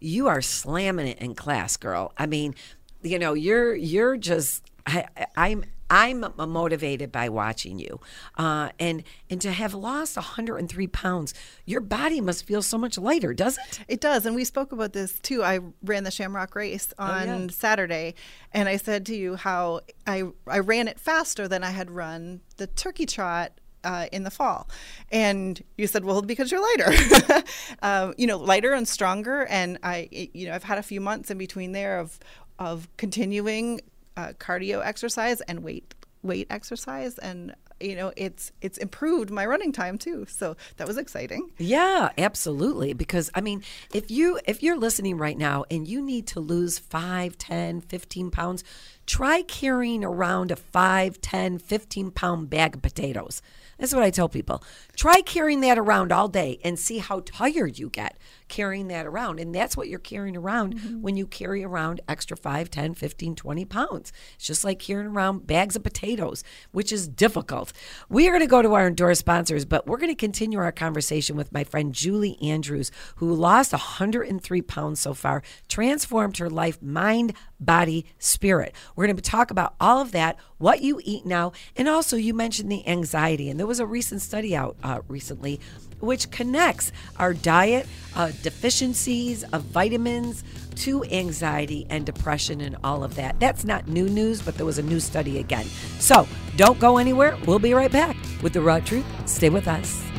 you 0.00 0.26
are 0.26 0.42
slamming 0.42 1.06
it 1.06 1.18
in 1.18 1.34
class, 1.34 1.76
girl. 1.76 2.12
I 2.18 2.26
mean, 2.26 2.54
you 3.02 3.18
know, 3.18 3.34
you're 3.34 3.74
you're 3.74 4.16
just. 4.16 4.64
I, 4.86 5.06
I'm 5.36 5.64
I'm 5.92 6.24
motivated 6.38 7.12
by 7.12 7.28
watching 7.28 7.78
you, 7.78 8.00
uh, 8.38 8.70
and 8.80 9.02
and 9.28 9.42
to 9.42 9.52
have 9.52 9.74
lost 9.74 10.16
103 10.16 10.86
pounds, 10.86 11.34
your 11.66 11.82
body 11.82 12.18
must 12.18 12.46
feel 12.46 12.62
so 12.62 12.78
much 12.78 12.96
lighter, 12.96 13.34
does 13.34 13.58
it? 13.58 13.80
It 13.88 14.00
does, 14.00 14.24
and 14.24 14.34
we 14.34 14.44
spoke 14.44 14.72
about 14.72 14.94
this 14.94 15.20
too. 15.20 15.44
I 15.44 15.60
ran 15.82 16.04
the 16.04 16.10
Shamrock 16.10 16.54
Race 16.54 16.94
on 16.98 17.26
yeah. 17.26 17.46
Saturday, 17.50 18.14
and 18.52 18.70
I 18.70 18.78
said 18.78 19.04
to 19.06 19.14
you 19.14 19.36
how 19.36 19.82
I 20.06 20.22
I 20.46 20.60
ran 20.60 20.88
it 20.88 20.98
faster 20.98 21.46
than 21.46 21.62
I 21.62 21.72
had 21.72 21.90
run 21.90 22.40
the 22.56 22.66
Turkey 22.66 23.04
Trot. 23.04 23.52
Uh, 23.84 24.06
in 24.12 24.22
the 24.22 24.30
fall, 24.30 24.70
and 25.10 25.60
you 25.76 25.88
said, 25.88 26.04
"Well, 26.04 26.22
because 26.22 26.52
you're 26.52 26.62
lighter, 26.62 27.42
um, 27.82 28.14
you 28.16 28.28
know, 28.28 28.38
lighter 28.38 28.74
and 28.74 28.86
stronger." 28.86 29.44
And 29.46 29.76
I, 29.82 30.08
you 30.12 30.46
know, 30.46 30.54
I've 30.54 30.62
had 30.62 30.78
a 30.78 30.84
few 30.84 31.00
months 31.00 31.32
in 31.32 31.38
between 31.38 31.72
there 31.72 31.98
of 31.98 32.20
of 32.60 32.86
continuing 32.96 33.80
uh, 34.16 34.32
cardio 34.38 34.84
exercise 34.84 35.40
and 35.42 35.62
weight 35.62 35.94
weight 36.22 36.46
exercise, 36.50 37.18
and 37.18 37.54
you 37.82 37.96
know, 37.96 38.12
it's 38.16 38.52
it's 38.60 38.78
improved 38.78 39.30
my 39.30 39.44
running 39.44 39.72
time 39.72 39.98
too. 39.98 40.26
So 40.28 40.56
that 40.76 40.86
was 40.86 40.96
exciting. 40.96 41.50
Yeah, 41.58 42.10
absolutely. 42.16 42.92
Because 42.92 43.30
I 43.34 43.40
mean, 43.40 43.62
if 43.92 44.10
you 44.10 44.38
if 44.46 44.62
you're 44.62 44.78
listening 44.78 45.18
right 45.18 45.36
now 45.36 45.64
and 45.70 45.86
you 45.86 46.00
need 46.00 46.26
to 46.28 46.40
lose 46.40 46.78
5, 46.78 47.36
10, 47.36 47.80
15 47.80 48.30
pounds, 48.30 48.64
try 49.06 49.42
carrying 49.42 50.04
around 50.04 50.50
a 50.50 50.56
5, 50.56 51.20
10, 51.20 51.58
15 51.58 52.10
pound 52.12 52.50
bag 52.50 52.76
of 52.76 52.82
potatoes. 52.82 53.42
That's 53.78 53.94
what 53.94 54.04
I 54.04 54.10
tell 54.10 54.28
people. 54.28 54.62
Try 54.96 55.22
carrying 55.22 55.60
that 55.62 55.78
around 55.78 56.12
all 56.12 56.28
day 56.28 56.60
and 56.62 56.78
see 56.78 56.98
how 56.98 57.22
tired 57.24 57.78
you 57.78 57.88
get 57.90 58.16
carrying 58.52 58.88
that 58.88 59.06
around. 59.06 59.40
And 59.40 59.54
that's 59.54 59.78
what 59.78 59.88
you're 59.88 59.98
carrying 59.98 60.36
around 60.36 61.02
when 61.02 61.16
you 61.16 61.26
carry 61.26 61.64
around 61.64 62.02
extra 62.06 62.36
5, 62.36 62.70
10, 62.70 62.92
15, 62.94 63.34
20 63.34 63.64
pounds. 63.64 64.12
It's 64.34 64.46
just 64.46 64.62
like 64.62 64.78
carrying 64.78 65.08
around 65.08 65.46
bags 65.46 65.74
of 65.74 65.82
potatoes, 65.82 66.44
which 66.70 66.92
is 66.92 67.08
difficult. 67.08 67.72
We 68.10 68.28
are 68.28 68.32
going 68.32 68.42
to 68.42 68.46
go 68.46 68.60
to 68.60 68.74
our 68.74 68.86
endorsed 68.86 69.20
sponsors, 69.20 69.64
but 69.64 69.86
we're 69.86 69.96
going 69.96 70.12
to 70.12 70.14
continue 70.14 70.58
our 70.58 70.70
conversation 70.70 71.34
with 71.34 71.50
my 71.50 71.64
friend 71.64 71.94
Julie 71.94 72.36
Andrews, 72.42 72.92
who 73.16 73.32
lost 73.32 73.72
103 73.72 74.62
pounds 74.62 75.00
so 75.00 75.14
far, 75.14 75.42
transformed 75.66 76.36
her 76.36 76.50
life, 76.50 76.80
mind, 76.82 77.32
body, 77.58 78.04
spirit. 78.18 78.74
We're 78.94 79.06
going 79.06 79.16
to 79.16 79.22
talk 79.22 79.50
about 79.50 79.74
all 79.80 80.02
of 80.02 80.12
that, 80.12 80.36
what 80.58 80.82
you 80.82 81.00
eat 81.04 81.24
now, 81.24 81.52
and 81.74 81.88
also 81.88 82.16
you 82.16 82.34
mentioned 82.34 82.70
the 82.70 82.86
anxiety. 82.86 83.48
And 83.48 83.58
there 83.58 83.66
was 83.66 83.80
a 83.80 83.86
recent 83.86 84.20
study 84.20 84.54
out 84.54 84.76
uh, 84.82 85.00
recently 85.08 85.58
which 86.02 86.30
connects 86.30 86.92
our 87.18 87.32
diet, 87.32 87.86
uh, 88.16 88.30
deficiencies 88.42 89.44
of 89.44 89.62
vitamins 89.62 90.44
to 90.74 91.04
anxiety 91.04 91.86
and 91.90 92.04
depression 92.04 92.60
and 92.60 92.76
all 92.82 93.04
of 93.04 93.14
that. 93.14 93.38
That's 93.40 93.64
not 93.64 93.88
new 93.88 94.08
news, 94.08 94.42
but 94.42 94.56
there 94.56 94.66
was 94.66 94.78
a 94.78 94.82
new 94.82 95.00
study 95.00 95.38
again. 95.38 95.66
So 95.98 96.26
don't 96.56 96.78
go 96.78 96.98
anywhere. 96.98 97.38
We'll 97.46 97.58
be 97.58 97.74
right 97.74 97.92
back 97.92 98.16
with 98.42 98.52
the 98.52 98.60
raw 98.60 98.80
truth. 98.80 99.06
Stay 99.26 99.48
with 99.48 99.68
us. 99.68 100.11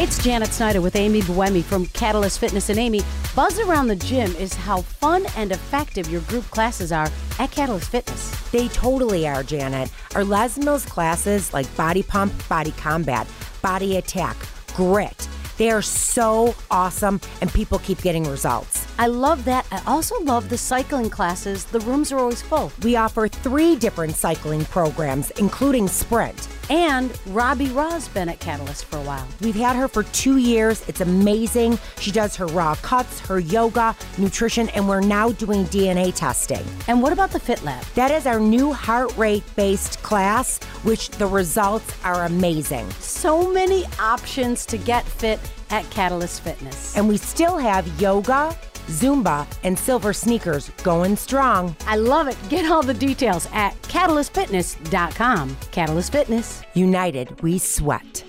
It's 0.00 0.20
Janet 0.22 0.52
Snyder 0.52 0.80
with 0.80 0.96
Amy 0.96 1.20
Buemi 1.22 1.62
from 1.62 1.86
Catalyst 1.86 2.40
Fitness 2.40 2.68
and 2.68 2.80
Amy. 2.80 3.02
Buzz 3.36 3.60
around 3.60 3.86
the 3.86 3.94
gym 3.94 4.34
is 4.34 4.52
how 4.52 4.82
fun 4.82 5.24
and 5.36 5.52
effective 5.52 6.10
your 6.10 6.20
group 6.22 6.44
classes 6.50 6.90
are 6.90 7.08
at 7.38 7.52
Catalyst 7.52 7.90
Fitness. 7.90 8.50
They 8.50 8.66
totally 8.68 9.28
are, 9.28 9.44
Janet. 9.44 9.92
Our 10.16 10.24
Les 10.24 10.58
Mills 10.58 10.84
classes 10.84 11.54
like 11.54 11.76
Body 11.76 12.02
Pump, 12.02 12.32
Body 12.48 12.72
Combat, 12.72 13.28
Body 13.62 13.96
Attack, 13.96 14.36
Grit, 14.74 15.28
they 15.56 15.70
are 15.70 15.82
so 15.82 16.54
awesome 16.70 17.20
and 17.40 17.52
people 17.52 17.78
keep 17.78 18.02
getting 18.02 18.24
results. 18.24 18.86
I 18.98 19.06
love 19.06 19.44
that. 19.44 19.66
I 19.70 19.82
also 19.86 20.20
love 20.22 20.48
the 20.48 20.58
cycling 20.58 21.10
classes. 21.10 21.64
The 21.64 21.80
rooms 21.80 22.10
are 22.12 22.18
always 22.18 22.42
full. 22.42 22.72
We 22.82 22.96
offer 22.96 23.28
three 23.28 23.76
different 23.76 24.16
cycling 24.16 24.64
programs, 24.66 25.30
including 25.32 25.88
Sprint. 25.88 26.48
And 26.70 27.18
Robbie 27.26 27.68
Raugh's 27.68 28.08
been 28.08 28.28
at 28.28 28.40
Catalyst 28.40 28.84
for 28.86 28.96
a 28.96 29.02
while. 29.02 29.26
We've 29.40 29.54
had 29.54 29.76
her 29.76 29.88
for 29.88 30.02
two 30.04 30.38
years. 30.38 30.86
It's 30.88 31.00
amazing. 31.00 31.78
She 31.98 32.10
does 32.10 32.36
her 32.36 32.46
raw 32.46 32.74
cuts, 32.76 33.20
her 33.20 33.38
yoga, 33.38 33.94
nutrition, 34.18 34.68
and 34.70 34.88
we're 34.88 35.00
now 35.00 35.32
doing 35.32 35.64
DNA 35.66 36.14
testing. 36.14 36.64
And 36.88 37.02
what 37.02 37.12
about 37.12 37.30
the 37.30 37.40
Fit 37.40 37.62
Lab? 37.62 37.84
That 37.94 38.10
is 38.10 38.26
our 38.26 38.40
new 38.40 38.72
heart 38.72 39.16
rate 39.16 39.44
based 39.56 40.02
class, 40.02 40.62
which 40.82 41.10
the 41.10 41.26
results 41.26 41.94
are 42.04 42.24
amazing. 42.24 42.90
So 42.92 43.52
many 43.52 43.84
options 43.98 44.66
to 44.66 44.78
get 44.78 45.04
fit 45.04 45.40
at 45.70 45.88
Catalyst 45.90 46.42
Fitness. 46.42 46.96
And 46.96 47.08
we 47.08 47.16
still 47.16 47.56
have 47.56 47.86
yoga, 48.00 48.56
Zumba, 48.88 49.46
and 49.62 49.78
silver 49.78 50.12
sneakers 50.12 50.70
going 50.82 51.16
strong. 51.16 51.76
I 51.86 51.96
love 51.96 52.28
it. 52.28 52.36
Get 52.48 52.70
all 52.70 52.82
the 52.82 52.94
details 52.94 53.48
at 53.52 53.80
catalystfitness.com. 53.82 55.56
Catalyst 55.70 56.12
Fitness. 56.12 56.62
United, 56.74 57.40
we 57.42 57.58
sweat. 57.58 58.24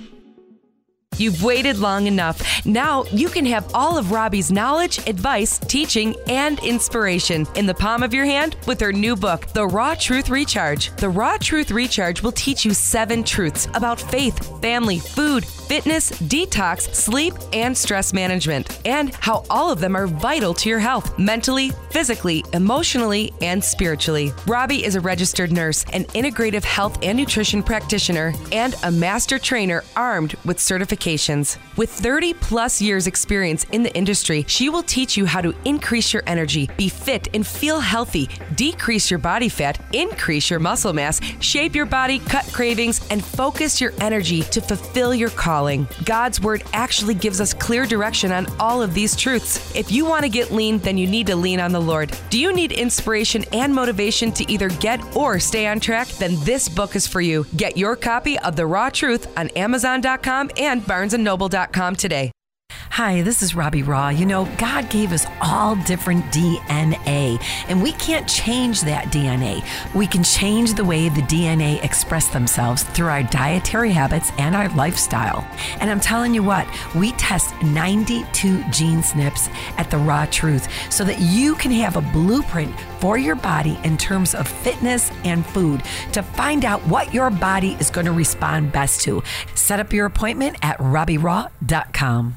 You've 1.18 1.44
waited 1.44 1.78
long 1.78 2.08
enough. 2.08 2.66
Now 2.66 3.06
you 3.06 3.30
can 3.30 3.46
have 3.46 3.74
all 3.74 3.98
of 3.98 4.12
Robbie's 4.12 4.52
knowledge, 4.52 4.98
advice, 5.08 5.60
teaching, 5.60 6.14
and 6.28 6.60
inspiration 6.60 7.48
in 7.56 7.66
the 7.66 7.74
palm 7.74 8.04
of 8.04 8.14
your 8.14 8.26
hand 8.26 8.58
with 8.68 8.82
her 8.82 8.92
new 8.92 9.16
book, 9.16 9.48
The 9.48 9.66
Raw 9.66 9.96
Truth 9.96 10.30
Recharge. 10.30 10.94
The 10.98 11.10
Raw 11.10 11.38
Truth 11.38 11.72
Recharge 11.72 12.22
will 12.22 12.34
teach 12.34 12.66
you 12.66 12.74
seven 12.74 13.24
truths 13.24 13.70
about 13.74 14.02
faith, 14.02 14.62
family, 14.62 15.00
food, 15.00 15.46
fitness, 15.68 16.12
detox, 16.12 16.94
sleep, 16.94 17.34
and 17.54 17.78
stress 17.78 18.14
management, 18.14 18.80
and 18.86 19.14
how 19.16 19.44
all 19.50 19.72
of 19.72 19.80
them 19.80 19.96
are 19.96 20.08
vital 20.08 20.54
to 20.54 20.70
your 20.70 20.80
health 20.80 21.18
mentally, 21.18 21.72
physically, 21.90 22.44
emotionally, 22.54 23.34
and 23.42 23.64
spiritually. 23.64 24.32
Robbie 24.48 24.84
is 24.86 24.96
a 24.96 25.02
registered 25.02 25.52
nurse, 25.52 25.86
an 25.94 26.06
integrative 26.06 26.64
health 26.64 26.98
and 27.02 27.18
nutrition 27.18 27.64
practitioner, 27.64 28.34
and 28.52 28.76
a 28.84 28.92
master 28.92 29.40
trainer 29.40 29.84
armed 29.96 30.36
with 30.46 30.58
certifications. 30.58 31.58
With 31.78 31.90
30 31.90 32.34
plus 32.36 32.82
years 32.82 33.08
experience 33.08 33.66
in 33.72 33.84
the 33.84 33.94
industry, 33.96 34.46
she 34.48 34.70
will 34.70 34.84
teach 34.84 35.18
you 35.18 35.26
how 35.26 35.42
to 35.42 35.54
increase 35.66 36.14
your 36.14 36.24
energy, 36.28 36.70
be 36.78 36.90
fit 36.90 37.28
and 37.34 37.46
feel 37.46 37.80
healthy, 37.80 38.30
decrease 38.56 39.10
your 39.10 39.20
body 39.20 39.50
fat, 39.50 39.80
increase 39.94 40.50
your 40.50 40.60
muscle 40.60 40.94
mass, 40.94 41.20
shape 41.40 41.76
your 41.76 41.86
body, 41.86 42.20
cut 42.20 42.46
cravings, 42.54 43.06
and 43.10 43.24
focus 43.24 43.82
your 43.82 43.94
energy 44.00 44.42
to 44.44 44.62
fulfill 44.62 45.14
your 45.14 45.30
calling. 45.56 45.88
God's 46.04 46.42
word 46.42 46.64
actually 46.74 47.14
gives 47.14 47.40
us 47.40 47.54
clear 47.54 47.86
direction 47.86 48.32
on 48.32 48.46
all 48.60 48.82
of 48.82 48.94
these 48.94 49.16
truths. 49.16 49.74
If 49.74 49.90
you 49.90 50.04
want 50.06 50.24
to 50.24 50.30
get 50.30 50.52
lean, 50.52 50.80
then 50.80 50.98
you 50.98 51.08
need 51.08 51.28
to 51.28 51.36
lean 51.36 51.60
on 51.62 51.72
the 51.72 51.80
Lord. 51.92 52.08
Do 52.30 52.38
you 52.38 52.54
need 52.54 52.72
inspiration 52.74 53.46
and 53.54 53.74
motivation 53.74 54.32
to 54.34 54.44
either 54.52 54.70
get 54.88 55.00
or 55.16 55.40
stay 55.40 55.66
on 55.68 55.80
track? 55.80 56.08
Then 56.20 56.36
this 56.44 56.68
book 56.68 56.96
is 56.96 57.08
for 57.08 57.22
you. 57.22 57.46
Get 57.56 57.78
your 57.78 57.96
copy 57.96 58.38
of 58.40 58.56
The 58.56 58.66
Raw 58.66 58.90
Truth 58.90 59.24
on 59.38 59.48
Amazon.com 59.66 60.52
and 60.58 60.82
barnesandnoble.com 60.82 61.96
today. 61.96 62.32
Hi, 62.96 63.24
this 63.24 63.42
is 63.42 63.56
Robbie 63.56 63.84
Raugh. 63.84 64.18
You 64.18 64.26
know, 64.26 64.46
God 64.58 64.90
gave 64.90 65.12
us 65.12 65.28
all 65.42 65.76
different 65.76 66.24
DNA, 66.28 67.44
and 67.68 67.84
we 67.84 67.92
can't 67.92 68.26
change 68.26 68.84
that 68.84 69.08
DNA. 69.08 69.66
We 69.94 70.08
can 70.08 70.24
change 70.24 70.76
the 70.76 70.86
way 70.86 71.10
the 71.10 71.20
DNA 71.24 71.84
express 71.84 72.30
themselves 72.30 72.84
through 72.84 73.08
our 73.08 73.24
dietary 73.24 73.92
habits 73.92 74.32
and 74.38 74.56
our 74.56 74.70
lifestyle. 74.76 75.46
And 75.82 75.92
I'm 75.92 76.00
telling 76.00 76.34
you 76.34 76.42
what, 76.42 76.70
we 76.96 77.12
test 77.12 77.54
92 77.62 78.64
gene 78.72 79.02
SNPs 79.02 79.54
at 79.78 79.92
the 79.92 79.98
Raw 79.98 80.26
Truth 80.28 80.70
so 80.90 81.04
that 81.04 81.20
you 81.20 81.56
can 81.56 81.72
have 81.72 81.98
a 81.98 82.02
blueprint 82.02 82.74
for 83.02 83.18
your 83.18 83.36
body 83.36 83.78
in 83.84 83.98
terms 83.98 84.34
of 84.34 84.48
fitness 84.48 85.12
and 85.26 85.46
food 85.46 85.84
to 86.14 86.24
find 86.24 86.64
out 86.64 86.82
what 86.88 87.14
your 87.14 87.30
body 87.30 87.76
is 87.82 87.90
going 87.90 88.06
to 88.06 88.14
respond 88.14 88.72
best 88.72 89.02
to. 89.02 89.22
Set 89.54 89.82
up 89.82 89.92
your 89.92 90.06
appointment 90.06 90.56
at 90.62 90.78
RobbieRaugh.com. 90.78 92.36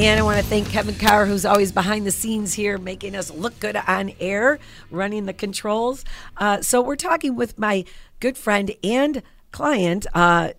And 0.00 0.18
I 0.18 0.22
want 0.22 0.40
to 0.40 0.44
thank 0.46 0.70
Kevin 0.70 0.94
Carr, 0.94 1.26
who's 1.26 1.44
always 1.44 1.72
behind 1.72 2.06
the 2.06 2.10
scenes 2.10 2.54
here, 2.54 2.78
making 2.78 3.14
us 3.14 3.30
look 3.30 3.60
good 3.60 3.76
on 3.76 4.12
air, 4.18 4.58
running 4.90 5.26
the 5.26 5.34
controls. 5.34 6.06
Uh, 6.38 6.62
so 6.62 6.80
we're 6.80 6.96
talking 6.96 7.36
with 7.36 7.58
my 7.58 7.84
good 8.18 8.38
friend 8.38 8.74
and 8.82 9.22
client, 9.52 10.06
uh, 10.14 10.52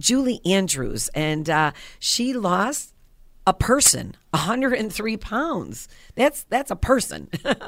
Julie 0.00 0.40
Andrews, 0.44 1.08
and 1.14 1.48
uh, 1.48 1.70
she 2.00 2.32
lost 2.32 2.92
a 3.46 3.54
person 3.54 4.14
103 4.32 5.16
pounds. 5.16 5.88
That's 6.14 6.44
that's 6.44 6.70
a 6.70 6.76
person. 6.76 7.28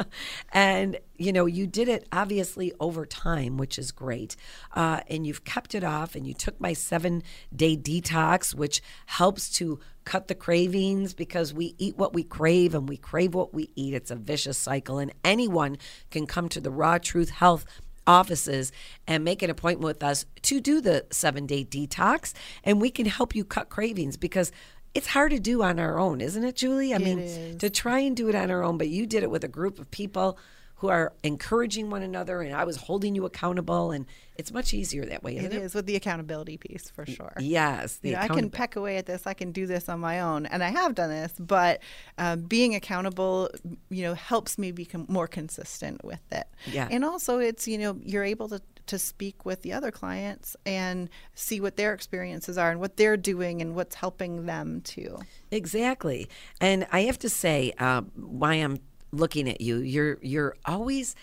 And 0.52 0.98
you 1.16 1.32
know 1.32 1.46
you 1.46 1.66
did 1.66 1.88
it 1.88 2.06
obviously 2.12 2.72
over 2.78 3.06
time 3.06 3.56
which 3.56 3.78
is 3.78 3.90
great. 3.90 4.36
Uh, 4.72 5.00
and 5.08 5.26
you've 5.26 5.44
kept 5.44 5.74
it 5.74 5.82
off 5.82 6.14
and 6.14 6.26
you 6.26 6.34
took 6.34 6.60
my 6.60 6.72
seven 6.72 7.22
day 7.54 7.76
detox 7.76 8.54
which 8.54 8.82
helps 9.06 9.48
to 9.54 9.80
cut 10.04 10.28
the 10.28 10.34
cravings 10.34 11.14
because 11.14 11.54
we 11.54 11.74
eat 11.78 11.96
what 11.96 12.12
we 12.12 12.22
crave 12.22 12.74
and 12.74 12.88
we 12.88 12.96
crave 12.96 13.34
what 13.34 13.54
we 13.54 13.70
eat. 13.74 13.94
It's 13.94 14.10
a 14.10 14.16
vicious 14.16 14.58
cycle 14.58 14.98
and 14.98 15.12
anyone 15.24 15.78
can 16.10 16.26
come 16.26 16.48
to 16.50 16.60
the 16.60 16.70
raw 16.70 16.98
truth 16.98 17.30
health 17.30 17.64
offices 18.06 18.72
and 19.06 19.24
make 19.24 19.42
an 19.42 19.50
appointment 19.50 19.86
with 19.86 20.02
us 20.02 20.26
to 20.42 20.60
do 20.60 20.80
the 20.80 21.06
seven 21.10 21.46
day 21.46 21.64
detox 21.64 22.34
and 22.64 22.80
we 22.80 22.90
can 22.90 23.06
help 23.06 23.34
you 23.34 23.44
cut 23.44 23.68
cravings 23.68 24.16
because 24.16 24.52
it's 24.94 25.06
hard 25.08 25.30
to 25.32 25.40
do 25.40 25.62
on 25.62 25.78
our 25.78 25.98
own, 25.98 26.20
isn't 26.20 26.44
it, 26.44 26.54
Julie? 26.56 26.92
I 26.92 26.96
It 26.96 27.02
mean, 27.02 27.18
is. 27.18 27.56
to 27.58 27.70
try 27.70 28.00
and 28.00 28.16
do 28.16 28.28
it 28.28 28.34
on 28.34 28.50
our 28.50 28.62
own, 28.62 28.78
but 28.78 28.88
you 28.88 29.06
did 29.06 29.22
it 29.22 29.30
with 29.30 29.44
a 29.44 29.48
group 29.48 29.78
of 29.78 29.90
people 29.90 30.38
who 30.76 30.88
are 30.88 31.12
encouraging 31.22 31.90
one 31.90 32.02
another, 32.02 32.40
and 32.40 32.52
I 32.56 32.64
was 32.64 32.76
holding 32.76 33.14
you 33.14 33.24
accountable, 33.24 33.92
and 33.92 34.04
it's 34.34 34.50
much 34.52 34.74
easier 34.74 35.06
that 35.06 35.22
way, 35.22 35.36
isn't 35.36 35.52
It 35.52 35.56
it? 35.56 35.62
is 35.62 35.74
with 35.76 35.86
the 35.86 35.94
accountability 35.94 36.56
piece 36.56 36.90
for 36.90 37.06
sure. 37.06 37.32
Yes, 37.38 37.98
the 37.98 38.08
You 38.10 38.14
know, 38.16 38.22
I 38.22 38.26
can 38.26 38.50
peck 38.50 38.74
away 38.74 38.96
at 38.96 39.06
this. 39.06 39.24
I 39.24 39.32
can 39.34 39.52
do 39.52 39.64
this 39.64 39.88
on 39.88 40.00
my 40.00 40.18
own, 40.20 40.44
and 40.46 40.60
I 40.60 40.70
have 40.70 40.96
done 40.96 41.08
this. 41.10 41.32
But 41.38 41.80
um, 42.18 42.40
being 42.42 42.74
accountable, 42.74 43.48
you 43.90 44.02
know, 44.02 44.14
helps 44.14 44.58
me 44.58 44.72
become 44.72 45.06
more 45.08 45.28
consistent 45.28 46.04
with 46.04 46.20
it. 46.32 46.48
Yeah. 46.66 46.88
And 46.90 47.04
also, 47.04 47.38
it's 47.38 47.68
you 47.68 47.78
know, 47.78 47.96
you're 48.02 48.24
able 48.24 48.48
to 48.48 48.60
to 48.86 48.98
speak 48.98 49.44
with 49.44 49.62
the 49.62 49.72
other 49.72 49.90
clients 49.90 50.56
and 50.66 51.08
see 51.34 51.60
what 51.60 51.76
their 51.76 51.94
experiences 51.94 52.58
are 52.58 52.70
and 52.70 52.80
what 52.80 52.96
they're 52.96 53.16
doing 53.16 53.60
and 53.60 53.74
what's 53.74 53.96
helping 53.96 54.46
them 54.46 54.80
too. 54.82 55.20
Exactly. 55.50 56.28
And 56.60 56.86
I 56.92 57.02
have 57.02 57.18
to 57.20 57.28
say, 57.28 57.72
uh, 57.78 58.02
why 58.16 58.54
I'm 58.54 58.78
looking 59.12 59.48
at 59.48 59.60
you, 59.60 59.78
you're 59.78 60.18
you're 60.22 60.56
always 60.64 61.14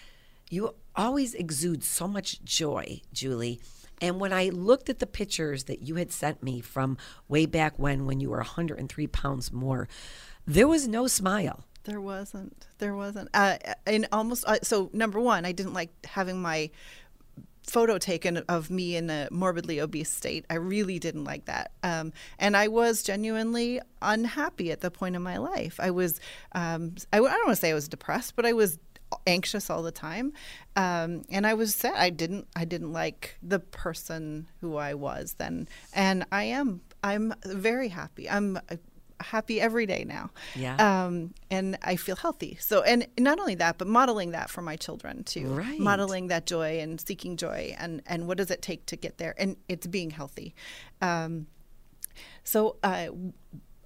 you 0.50 0.76
always 0.96 1.34
exude 1.34 1.84
so 1.84 2.08
much 2.08 2.44
joy, 2.44 3.02
Julie. 3.14 3.60
And 4.02 4.20
when 4.20 4.32
I 4.32 4.50
looked 4.50 4.90
at 4.90 5.00
the 5.00 5.08
pictures 5.08 5.66
that 5.66 5.82
you 5.82 5.96
had 5.96 6.12
sent 6.12 6.42
me 6.42 6.62
from 6.62 6.98
way 7.28 7.46
back 7.46 7.78
when, 7.78 8.06
when 8.06 8.22
you 8.22 8.30
were 8.30 8.38
103 8.38 9.08
pounds 9.08 9.52
more, 9.52 9.90
there 10.48 10.68
was 10.68 10.88
no 10.88 11.08
smile. 11.08 11.66
There 11.84 12.00
wasn't. 12.00 12.68
There 12.78 12.96
wasn't. 12.96 13.30
Uh, 13.34 13.58
and 13.86 14.08
almost 14.12 14.46
uh, 14.46 14.60
so. 14.64 14.90
Number 14.94 15.20
one, 15.20 15.46
I 15.46 15.52
didn't 15.52 15.74
like 15.74 15.90
having 16.06 16.42
my 16.42 16.70
photo 17.70 17.98
taken 17.98 18.38
of 18.38 18.70
me 18.70 18.96
in 18.96 19.10
a 19.10 19.28
morbidly 19.32 19.80
obese 19.80 20.12
state. 20.12 20.46
I 20.50 20.56
really 20.56 21.00
didn't 21.00 21.24
like 21.24 21.46
that. 21.46 21.72
Um, 21.84 22.14
and 22.38 22.58
I 22.58 22.68
was 22.68 23.04
genuinely 23.04 23.80
unhappy 24.02 24.72
at 24.72 24.82
the 24.82 24.92
point 24.92 25.16
in 25.16 25.22
my 25.22 25.38
life. 25.38 25.80
I 25.80 25.92
was, 25.92 26.20
um, 26.54 26.96
I, 27.14 27.18
I 27.18 27.20
don't 27.20 27.48
want 27.48 27.50
to 27.50 27.56
say 27.56 27.72
I 27.72 27.74
was 27.74 27.88
depressed, 27.88 28.36
but 28.36 28.46
I 28.46 28.54
was 28.54 28.80
anxious 29.26 29.70
all 29.70 29.82
the 29.82 29.92
time. 29.92 30.34
Um, 30.76 31.24
and 31.30 31.46
I 31.48 31.54
was 31.54 31.74
sad. 31.74 31.96
I 31.96 32.10
didn't, 32.10 32.48
I 32.56 32.66
didn't 32.66 32.94
like 32.94 33.38
the 33.42 33.60
person 33.60 34.48
who 34.62 34.78
I 34.78 34.94
was 34.94 35.36
then. 35.38 35.68
And 35.94 36.26
I 36.32 36.44
am, 36.44 36.82
I'm 37.04 37.34
very 37.46 37.90
happy. 37.90 38.30
I'm 38.30 38.60
happy 39.20 39.60
every 39.60 39.86
day 39.86 40.06
now. 40.08 40.30
Yeah. 40.56 40.76
Um, 40.78 41.34
and 41.50 41.78
I 41.82 41.96
feel 41.96 42.16
healthy. 42.16 42.58
So, 42.60 42.82
and 42.84 43.08
not 43.18 43.40
only 43.40 43.56
that, 43.56 43.78
but 43.78 43.88
modeling 43.88 44.32
that 44.32 44.50
for 44.50 44.62
my 44.62 44.76
children 44.76 45.24
too. 45.24 45.48
Right. 45.48 45.80
Modeling 45.80 46.28
that 46.28 46.46
joy 46.46 46.80
and 46.80 47.00
seeking 47.00 47.38
joy, 47.38 47.76
and 47.78 48.02
and 48.06 48.28
what 48.28 48.38
does 48.38 48.52
it 48.52 48.62
take 48.62 48.86
to 48.88 48.96
get 48.96 49.18
there? 49.18 49.36
And 49.38 49.58
it's 49.68 49.88
being 49.88 50.12
healthy. 50.12 50.56
Um, 51.02 51.48
so 52.44 52.78
uh, 52.84 53.08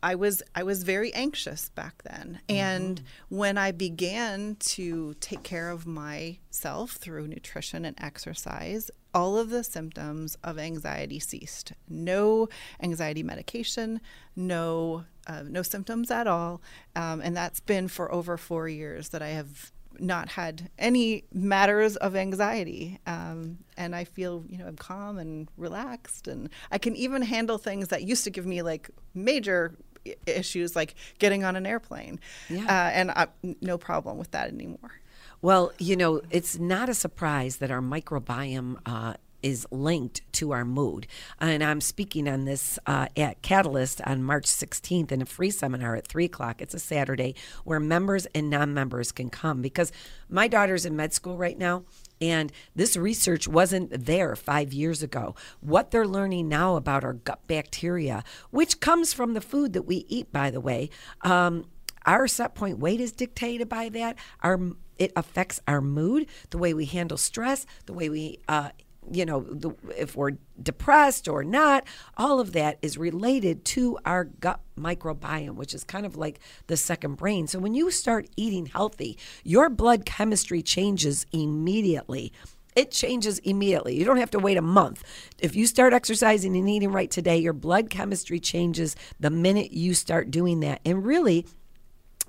I 0.04 0.16
was 0.16 0.44
I 0.54 0.64
was 0.64 0.84
very 0.84 1.14
anxious 1.14 1.70
back 1.70 2.04
then, 2.04 2.42
and 2.50 3.02
when 3.30 3.58
I 3.58 3.72
began 3.72 4.58
to 4.60 5.16
take 5.22 5.44
care 5.44 5.70
of 5.70 5.88
myself 5.88 6.92
through 6.92 7.28
nutrition 7.28 7.86
and 7.86 7.96
exercise, 8.02 8.92
all 9.14 9.38
of 9.38 9.50
the 9.50 9.64
symptoms 9.64 10.38
of 10.44 10.60
anxiety 10.60 11.20
ceased. 11.20 11.72
No 11.88 12.50
anxiety 12.82 13.24
medication, 13.24 14.02
no 14.36 15.06
uh, 15.28 15.44
no 15.46 15.62
symptoms 15.62 16.12
at 16.12 16.28
all, 16.28 16.62
um, 16.96 17.22
and 17.22 17.36
that's 17.36 17.60
been 17.60 17.88
for 17.88 18.12
over 18.14 18.38
four 18.38 18.68
years 18.68 19.10
that 19.10 19.22
I 19.22 19.30
have 19.30 19.72
not 20.00 20.30
had 20.30 20.70
any 20.78 21.24
matters 21.34 21.96
of 21.98 22.16
anxiety. 22.16 23.00
Um, 23.06 23.60
and 23.78 23.96
I 23.96 24.04
feel, 24.06 24.44
you 24.50 24.58
know, 24.58 24.66
I'm 24.66 24.76
calm 24.76 25.18
and 25.18 25.48
relaxed. 25.58 26.28
And 26.28 26.50
I 26.72 26.78
can 26.78 26.96
even 26.96 27.22
handle 27.22 27.58
things 27.58 27.90
that 27.90 28.04
used 28.04 28.24
to 28.24 28.30
give 28.30 28.46
me 28.46 28.62
like 28.62 28.90
major 29.14 29.76
i- 30.08 30.16
issues, 30.26 30.76
like 30.76 30.96
getting 31.20 31.44
on 31.44 31.56
an 31.56 31.66
airplane. 31.66 32.20
Yeah. 32.50 32.64
Uh, 32.64 32.90
and 32.92 33.12
I, 33.12 33.28
no 33.62 33.78
problem 33.78 34.18
with 34.18 34.32
that 34.32 34.50
anymore. 34.50 35.00
Well, 35.42 35.74
you 35.78 35.96
know, 35.96 36.22
it's 36.32 36.58
not 36.58 36.90
a 36.90 36.94
surprise 36.94 37.58
that 37.58 37.70
our 37.70 37.82
microbiome 37.82 38.78
uh, 38.86 39.16
is 39.44 39.68
linked 39.70 40.22
to 40.34 40.52
our 40.52 40.66
mood. 40.66 41.06
And 41.40 41.64
I'm 41.64 41.82
speaking 41.82 42.28
on 42.28 42.46
this 42.46 42.80
uh, 42.88 43.08
at 43.16 43.42
Catalyst 43.42 44.02
on 44.06 44.24
March 44.24 44.46
16th 44.46 45.12
in 45.12 45.22
a 45.22 45.26
free 45.26 45.52
seminar 45.52 45.96
at 45.96 46.08
3 46.08 46.26
o'clock. 46.26 46.62
It's 46.62 46.74
a 46.74 46.80
Saturday 46.80 47.36
where 47.64 47.80
members 47.80 48.26
and 48.34 48.50
non 48.50 48.74
members 48.74 49.12
can 49.12 49.30
come 49.30 49.62
because 49.62 49.92
my 50.30 50.48
daughter's 50.48 50.86
in 50.86 50.96
med 50.96 51.14
school 51.14 51.38
right 51.38 51.58
now. 51.58 51.84
And 52.22 52.52
this 52.74 52.96
research 52.96 53.48
wasn't 53.48 54.06
there 54.06 54.36
five 54.36 54.72
years 54.72 55.04
ago. 55.04 55.36
What 55.60 55.92
they're 55.92 56.08
learning 56.08 56.48
now 56.48 56.78
about 56.78 57.04
our 57.04 57.14
gut 57.14 57.46
bacteria, 57.48 58.24
which 58.50 58.80
comes 58.80 59.14
from 59.14 59.34
the 59.34 59.42
food 59.42 59.74
that 59.74 59.82
we 59.84 60.06
eat, 60.08 60.32
by 60.32 60.50
the 60.50 60.62
way, 60.62 60.90
um, 61.22 61.66
our 62.06 62.28
set 62.28 62.56
point 62.56 62.80
weight 62.80 63.02
is 63.02 63.12
dictated 63.12 63.68
by 63.68 63.90
that. 63.90 64.18
Our 64.42 64.74
it 64.98 65.12
affects 65.16 65.60
our 65.68 65.82
mood, 65.82 66.28
the 66.52 66.58
way 66.58 66.74
we 66.74 66.86
handle 66.86 67.18
stress, 67.18 67.66
the 67.88 67.94
way 67.94 68.10
we, 68.10 68.40
uh, 68.48 68.70
you 69.12 69.26
know, 69.26 69.42
the, 69.42 69.72
if 69.98 70.16
we're 70.16 70.32
depressed 70.62 71.28
or 71.28 71.44
not. 71.44 71.86
All 72.18 72.40
of 72.40 72.54
that 72.54 72.78
is 72.82 72.98
related 72.98 73.66
to 73.66 73.98
our 74.06 74.26
gut 74.26 74.60
microbiome, 74.78 75.56
which 75.56 75.74
is 75.74 75.84
kind 75.84 76.06
of 76.06 76.16
like 76.16 76.40
the 76.68 76.78
second 76.78 77.16
brain. 77.16 77.48
So 77.48 77.60
when 77.60 77.74
you 77.74 77.92
start 77.92 78.28
eating 78.36 78.68
healthy, 78.68 79.18
your 79.44 79.70
blood 79.70 80.06
chemistry 80.06 80.62
changes 80.62 81.26
immediately. 81.32 82.32
It 82.76 82.92
changes 82.92 83.38
immediately. 83.40 83.96
You 83.96 84.06
don't 84.06 84.18
have 84.18 84.32
to 84.32 84.40
wait 84.40 84.58
a 84.58 84.62
month. 84.62 85.04
If 85.38 85.56
you 85.56 85.68
start 85.68 85.94
exercising 85.94 86.58
and 86.58 86.68
eating 86.68 86.92
right 86.92 87.12
today, 87.12 87.38
your 87.38 87.54
blood 87.54 87.90
chemistry 87.90 88.40
changes 88.40 88.96
the 89.20 89.30
minute 89.30 89.72
you 89.72 89.94
start 89.94 90.32
doing 90.32 90.60
that. 90.62 90.82
And 90.84 91.06
really, 91.06 91.46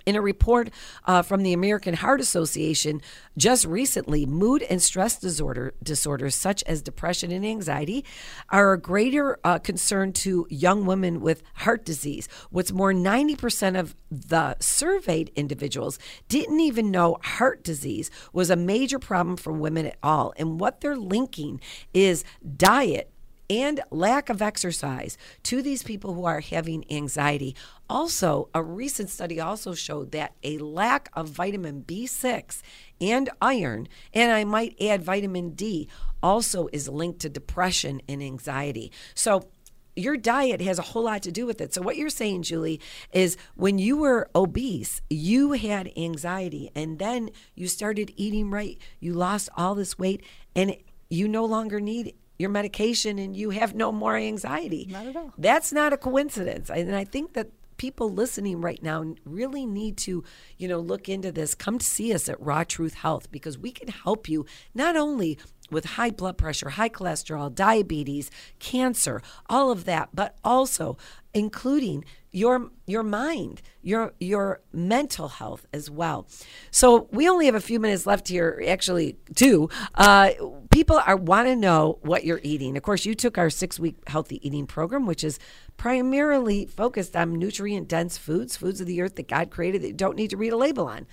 in 0.07 0.17
a 0.17 0.21
report 0.21 0.71
uh, 1.07 1.23
from 1.23 1.43
the 1.43 1.53
American 1.53 1.95
Heart 1.95 2.21
Association 2.21 3.01
just 3.37 3.65
recently, 3.65 4.27
mood 4.27 4.63
and 4.63 4.81
stress 4.81 5.19
disorder 5.19 5.75
disorders 5.83 6.35
such 6.35 6.63
as 6.65 6.83
depression 6.83 7.33
and 7.33 7.45
anxiety 7.45 8.05
are 8.51 8.73
a 8.73 8.81
greater 8.81 9.39
uh, 9.45 9.59
concern 9.59 10.13
to 10.13 10.47
young 10.51 10.87
women 10.87 11.21
with 11.21 11.43
heart 11.55 11.85
disease. 11.85 12.29
What's 12.51 12.73
more, 12.73 12.93
90% 12.93 13.79
of 13.79 13.97
the 14.11 14.57
surveyed 14.61 15.33
individuals 15.35 15.99
didn't 16.29 16.61
even 16.61 16.91
know 16.91 17.19
heart 17.23 17.65
disease 17.65 18.11
was 18.33 18.51
a 18.51 18.57
major 18.57 18.99
problem 18.99 19.37
for 19.37 19.53
women 19.53 19.87
at 19.87 19.97
all. 20.03 20.33
And 20.37 20.61
what 20.61 20.81
they're 20.81 20.97
linking 20.97 21.61
is 21.93 22.25
diet 22.57 23.14
and 23.49 23.81
lack 23.91 24.31
of 24.31 24.41
exercise 24.41 25.17
to 25.43 25.63
these 25.63 25.83
people 25.83 26.15
who 26.15 26.25
are 26.25 26.41
having 26.41 26.85
anxiety. 26.91 27.55
Also, 27.89 28.49
a 28.55 28.63
recent 28.63 29.11
study 29.11 29.41
also 29.41 29.75
showed 29.75 30.13
that 30.13 30.35
a 30.43 30.59
lack 30.59 31.11
of 31.13 31.29
vitamin 31.29 31.83
B6 31.83 32.63
and 33.01 33.31
iron, 33.41 33.89
and 34.13 34.33
I 34.33 34.45
might 34.45 34.81
add 34.81 35.03
vitamin 35.03 35.51
D, 35.51 35.89
also 36.23 36.69
is 36.73 36.89
linked 36.89 37.21
to 37.21 37.29
depression 37.29 38.01
and 38.09 38.23
anxiety. 38.23 38.91
So, 39.15 39.49
your 39.97 40.17
diet 40.17 40.61
has 40.61 40.81
a 40.81 40.83
whole 40.83 41.05
lot 41.05 41.23
to 41.23 41.31
do 41.31 41.47
with 41.47 41.61
it. 41.61 41.73
So, 41.73 41.81
what 41.81 41.97
you're 41.97 42.11
saying, 42.11 42.43
Julie, 42.43 42.81
is 43.13 43.37
when 43.55 43.79
you 43.79 43.97
were 43.97 44.29
obese, 44.35 45.01
you 45.09 45.53
had 45.53 45.93
anxiety, 45.97 46.71
and 46.75 46.99
then 46.99 47.31
you 47.55 47.69
started 47.69 48.13
eating 48.17 48.51
right, 48.51 48.79
you 48.99 49.13
lost 49.13 49.49
all 49.57 49.75
this 49.75 49.99
weight, 49.99 50.25
and 50.57 50.77
you 51.11 51.29
no 51.29 51.45
longer 51.45 51.81
need 51.81 52.15
your 52.39 52.51
medication 52.51 53.19
and 53.19 53.37
you 53.37 53.51
have 53.51 53.75
no 53.75 53.93
more 53.93 54.17
anxiety. 54.17 54.89
Not 54.91 55.07
at 55.07 55.17
all. 55.17 55.33
That's 55.39 55.73
not 55.73 55.93
a 55.93 55.97
coincidence. 55.97 56.71
And 56.71 56.95
I 56.95 57.05
think 57.05 57.35
that 57.35 57.49
people 57.77 58.11
listening 58.11 58.61
right 58.61 58.83
now 58.83 59.15
really 59.25 59.67
need 59.67 59.97
to, 59.97 60.25
you 60.57 60.69
know, 60.69 60.79
look 60.79 61.09
into 61.09 61.33
this. 61.33 61.55
Come 61.55 61.79
to 61.79 61.85
see 61.85 62.13
us 62.13 62.29
at 62.29 62.41
Raw 62.41 62.65
Truth 62.65 62.95
Health 62.95 63.31
because 63.31 63.59
we 63.59 63.73
can 63.73 63.89
help 63.89 64.29
you 64.29 64.47
not 64.75 64.97
only 64.97 65.39
with 65.71 65.85
high 65.85 66.11
blood 66.11 66.39
pressure, 66.39 66.71
high 66.71 66.89
cholesterol, 66.89 67.55
diabetes, 67.55 68.31
cancer, 68.59 69.23
all 69.49 69.71
of 69.71 69.85
that, 69.85 70.11
but 70.13 70.37
also 70.45 70.97
including 71.33 72.05
your 72.35 72.71
your 72.87 73.03
mind, 73.03 73.63
your 73.83 74.13
your 74.19 74.61
mental 74.73 75.29
health 75.29 75.67
as 75.73 75.91
well. 75.91 76.27
So 76.71 77.09
we 77.13 77.29
only 77.29 77.47
have 77.47 77.55
a 77.55 77.61
few 77.61 77.79
minutes 77.79 78.07
left 78.07 78.29
here, 78.29 78.63
actually 78.67 79.17
two. 79.35 79.71
Uh, 79.95 80.31
people 80.71 81.01
are 81.07 81.17
want 81.17 81.47
to 81.49 81.55
know 81.57 81.99
what 82.03 82.25
you're 82.25 82.41
eating. 82.43 82.77
Of 82.77 82.83
course, 82.83 83.05
you 83.05 83.15
took 83.15 83.39
our 83.39 83.51
six 83.51 83.79
week 83.79 83.97
healthy 84.09 84.45
eating 84.47 84.67
program, 84.67 85.07
which 85.07 85.23
is 85.23 85.39
primarily 85.77 86.67
focused 86.67 87.15
on 87.17 87.35
nutrient 87.35 87.89
dense 87.89 88.19
foods, 88.19 88.57
foods 88.57 88.81
of 88.81 88.87
the 88.87 89.01
earth 89.01 89.15
that 89.17 89.29
God 89.29 89.51
created 89.51 89.83
that 89.83 89.89
you 89.89 89.95
don't 89.95 90.17
need 90.17 90.31
to 90.31 90.37
read 90.37 90.53
a 90.53 90.57
label 90.57 90.87
on. 90.87 91.07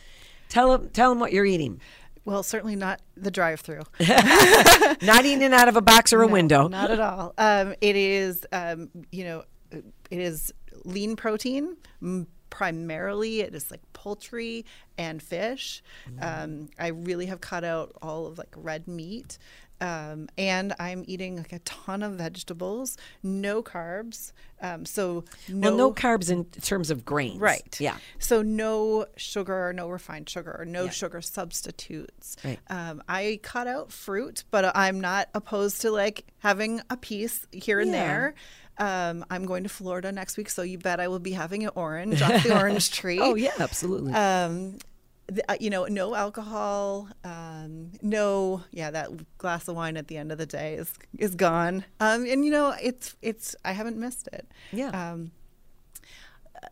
Tell 0.50 0.76
them 0.78 0.90
tell 0.90 1.12
them 1.12 1.20
what 1.20 1.32
you're 1.32 1.46
eating. 1.46 1.80
Well, 2.26 2.44
certainly 2.44 2.76
not 2.76 3.02
the 3.18 3.32
drive-through. 3.32 3.82
Not 5.02 5.26
eating 5.26 5.54
out 5.54 5.68
of 5.68 5.76
a 5.76 5.82
box 5.82 6.14
or 6.14 6.22
a 6.22 6.28
No, 6.28 6.34
window. 6.34 6.68
Not 6.68 6.92
at 6.92 7.00
all. 7.00 7.34
Um, 7.36 7.74
it 7.82 7.96
is, 7.96 8.46
um, 8.52 8.90
you 9.12 9.24
know, 9.24 9.44
it 9.72 10.20
is 10.20 10.54
lean 10.84 11.16
protein. 11.16 11.78
Primarily, 12.50 13.40
it 13.42 13.56
is 13.56 13.72
like 13.72 13.82
poultry 13.94 14.66
and 14.98 15.22
fish. 15.24 15.82
Um, 16.22 16.68
I 16.78 16.88
really 16.88 17.28
have 17.28 17.40
cut 17.40 17.64
out 17.64 17.96
all 18.02 18.26
of 18.28 18.38
like 18.38 18.54
red 18.58 18.88
meat. 18.90 19.38
Um, 19.80 20.28
and 20.38 20.76
I'm 20.80 21.04
eating 21.08 21.38
like 21.38 21.54
a 21.54 21.60
ton 21.60 22.04
of 22.04 22.12
vegetables, 22.14 22.98
no 23.24 23.64
carbs. 23.64 24.32
Um, 24.62 24.86
so 24.86 25.24
no, 25.48 25.70
Well, 25.70 25.78
no 25.78 25.92
carbs 25.94 26.30
in 26.30 26.46
terms 26.46 26.92
of 26.92 27.04
grains. 27.04 27.40
Right. 27.40 27.76
Yeah. 27.80 27.98
So 28.20 28.44
no 28.44 29.08
sugar, 29.16 29.74
no 29.74 29.90
refined 29.90 30.30
sugar, 30.30 30.64
no 30.68 30.84
Yeah. 30.84 30.90
sugar 30.92 31.22
substitutes. 31.22 32.36
Right. 32.44 32.60
Um, 32.70 33.02
I 33.08 33.40
cut 33.42 33.66
out 33.66 33.92
fruit, 33.92 34.44
but 34.52 34.76
I'm 34.76 35.02
not 35.02 35.30
opposed 35.34 35.82
to 35.82 35.90
like 35.90 36.26
having 36.40 36.82
a 36.92 36.98
piece 36.98 37.48
here 37.52 37.80
and 37.80 37.90
Yeah. 37.90 38.06
there. 38.08 38.34
Um, 38.78 39.26
I'm 39.30 39.46
going 39.46 39.64
to 39.64 39.70
Florida 39.70 40.12
next 40.12 40.38
week, 40.38 40.50
so 40.50 40.62
you 40.62 40.78
bet 40.78 41.00
I 41.00 41.08
will 41.08 41.20
be 41.20 41.32
having 41.32 41.64
an 41.64 41.72
orange 41.76 42.22
off 42.22 42.44
the 42.44 42.56
orange 42.60 42.92
tree. 42.92 43.20
Oh 43.20 43.36
yeah, 43.36 43.52
absolutely. 43.60 44.14
Um, 44.14 44.78
the, 45.28 45.50
uh, 45.50 45.56
you 45.60 45.70
know, 45.70 45.86
no 45.86 46.16
alcohol, 46.16 47.08
um, 47.24 47.92
no, 48.02 48.64
yeah, 48.72 48.92
that 48.92 49.10
glass 49.38 49.68
of 49.68 49.76
wine 49.76 49.98
at 49.98 50.08
the 50.08 50.18
end 50.18 50.32
of 50.32 50.38
the 50.38 50.46
day 50.46 50.76
is 50.76 50.94
is 51.18 51.36
gone. 51.36 51.86
Um, 52.00 52.26
and 52.26 52.44
you 52.44 52.52
know, 52.52 52.74
it's 52.82 53.16
it's 53.22 53.56
I 53.64 53.74
haven't 53.74 53.98
missed 53.98 54.28
it. 54.34 54.48
Yeah. 54.72 54.90
Um, 54.90 55.32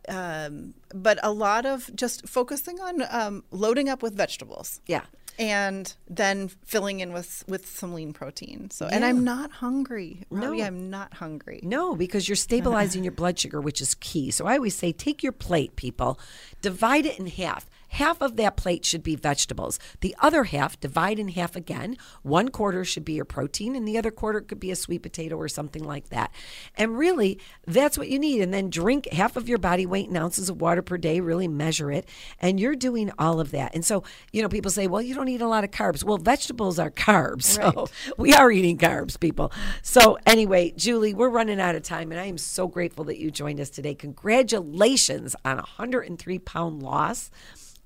um, 0.08 0.74
but 0.94 1.18
a 1.22 1.32
lot 1.32 1.66
of 1.66 1.94
just 1.94 2.28
focusing 2.28 2.80
on 2.80 3.02
um, 3.10 3.44
loading 3.50 3.88
up 3.88 4.02
with 4.02 4.14
vegetables. 4.16 4.80
yeah. 4.86 5.02
And 5.40 5.92
then 6.06 6.48
filling 6.66 7.00
in 7.00 7.14
with 7.14 7.44
with 7.48 7.66
some 7.66 7.94
lean 7.94 8.12
protein. 8.12 8.70
So, 8.70 8.86
and 8.86 9.06
I'm 9.06 9.24
not 9.24 9.50
hungry. 9.50 10.24
No. 10.30 10.52
I'm 10.52 10.90
not 10.90 11.14
hungry. 11.14 11.60
No, 11.62 11.96
because 11.96 12.28
you're 12.28 12.36
stabilizing 12.36 13.04
your 13.04 13.12
blood 13.12 13.38
sugar, 13.38 13.58
which 13.58 13.80
is 13.80 13.94
key. 13.94 14.30
So 14.30 14.46
I 14.46 14.56
always 14.56 14.74
say 14.76 14.92
take 14.92 15.22
your 15.22 15.32
plate, 15.32 15.76
people, 15.76 16.20
divide 16.60 17.06
it 17.06 17.18
in 17.18 17.26
half. 17.26 17.70
Half 17.90 18.20
of 18.20 18.36
that 18.36 18.56
plate 18.56 18.84
should 18.84 19.02
be 19.02 19.16
vegetables. 19.16 19.78
The 20.00 20.14
other 20.20 20.44
half, 20.44 20.78
divide 20.78 21.18
in 21.18 21.28
half 21.28 21.56
again. 21.56 21.96
One 22.22 22.48
quarter 22.48 22.84
should 22.84 23.04
be 23.04 23.14
your 23.14 23.24
protein, 23.24 23.74
and 23.74 23.86
the 23.86 23.98
other 23.98 24.10
quarter 24.10 24.40
could 24.40 24.60
be 24.60 24.70
a 24.70 24.76
sweet 24.76 25.02
potato 25.02 25.36
or 25.36 25.48
something 25.48 25.82
like 25.82 26.08
that. 26.10 26.30
And 26.76 26.96
really, 26.96 27.38
that's 27.66 27.98
what 27.98 28.08
you 28.08 28.18
need. 28.18 28.40
And 28.42 28.54
then 28.54 28.70
drink 28.70 29.08
half 29.12 29.36
of 29.36 29.48
your 29.48 29.58
body 29.58 29.86
weight 29.86 30.08
in 30.08 30.16
ounces 30.16 30.48
of 30.48 30.60
water 30.60 30.82
per 30.82 30.98
day, 30.98 31.20
really 31.20 31.48
measure 31.48 31.90
it. 31.90 32.08
And 32.40 32.60
you're 32.60 32.76
doing 32.76 33.10
all 33.18 33.40
of 33.40 33.50
that. 33.50 33.74
And 33.74 33.84
so, 33.84 34.04
you 34.32 34.40
know, 34.40 34.48
people 34.48 34.70
say, 34.70 34.86
well, 34.86 35.02
you 35.02 35.14
don't 35.14 35.28
eat 35.28 35.40
a 35.40 35.48
lot 35.48 35.64
of 35.64 35.70
carbs. 35.70 36.04
Well, 36.04 36.18
vegetables 36.18 36.78
are 36.78 36.90
carbs. 36.90 37.58
So 37.60 37.88
we 38.16 38.32
are 38.32 38.50
eating 38.50 38.78
carbs, 38.78 39.18
people. 39.18 39.52
So, 39.82 40.16
anyway, 40.24 40.72
Julie, 40.76 41.14
we're 41.14 41.28
running 41.28 41.60
out 41.60 41.74
of 41.74 41.82
time, 41.82 42.10
and 42.10 42.20
I 42.20 42.24
am 42.24 42.38
so 42.38 42.68
grateful 42.68 43.04
that 43.04 43.18
you 43.18 43.30
joined 43.30 43.60
us 43.60 43.70
today. 43.70 43.94
Congratulations 43.94 45.36
on 45.44 45.58
a 45.58 45.62
103 45.62 46.38
pound 46.38 46.82
loss 46.82 47.30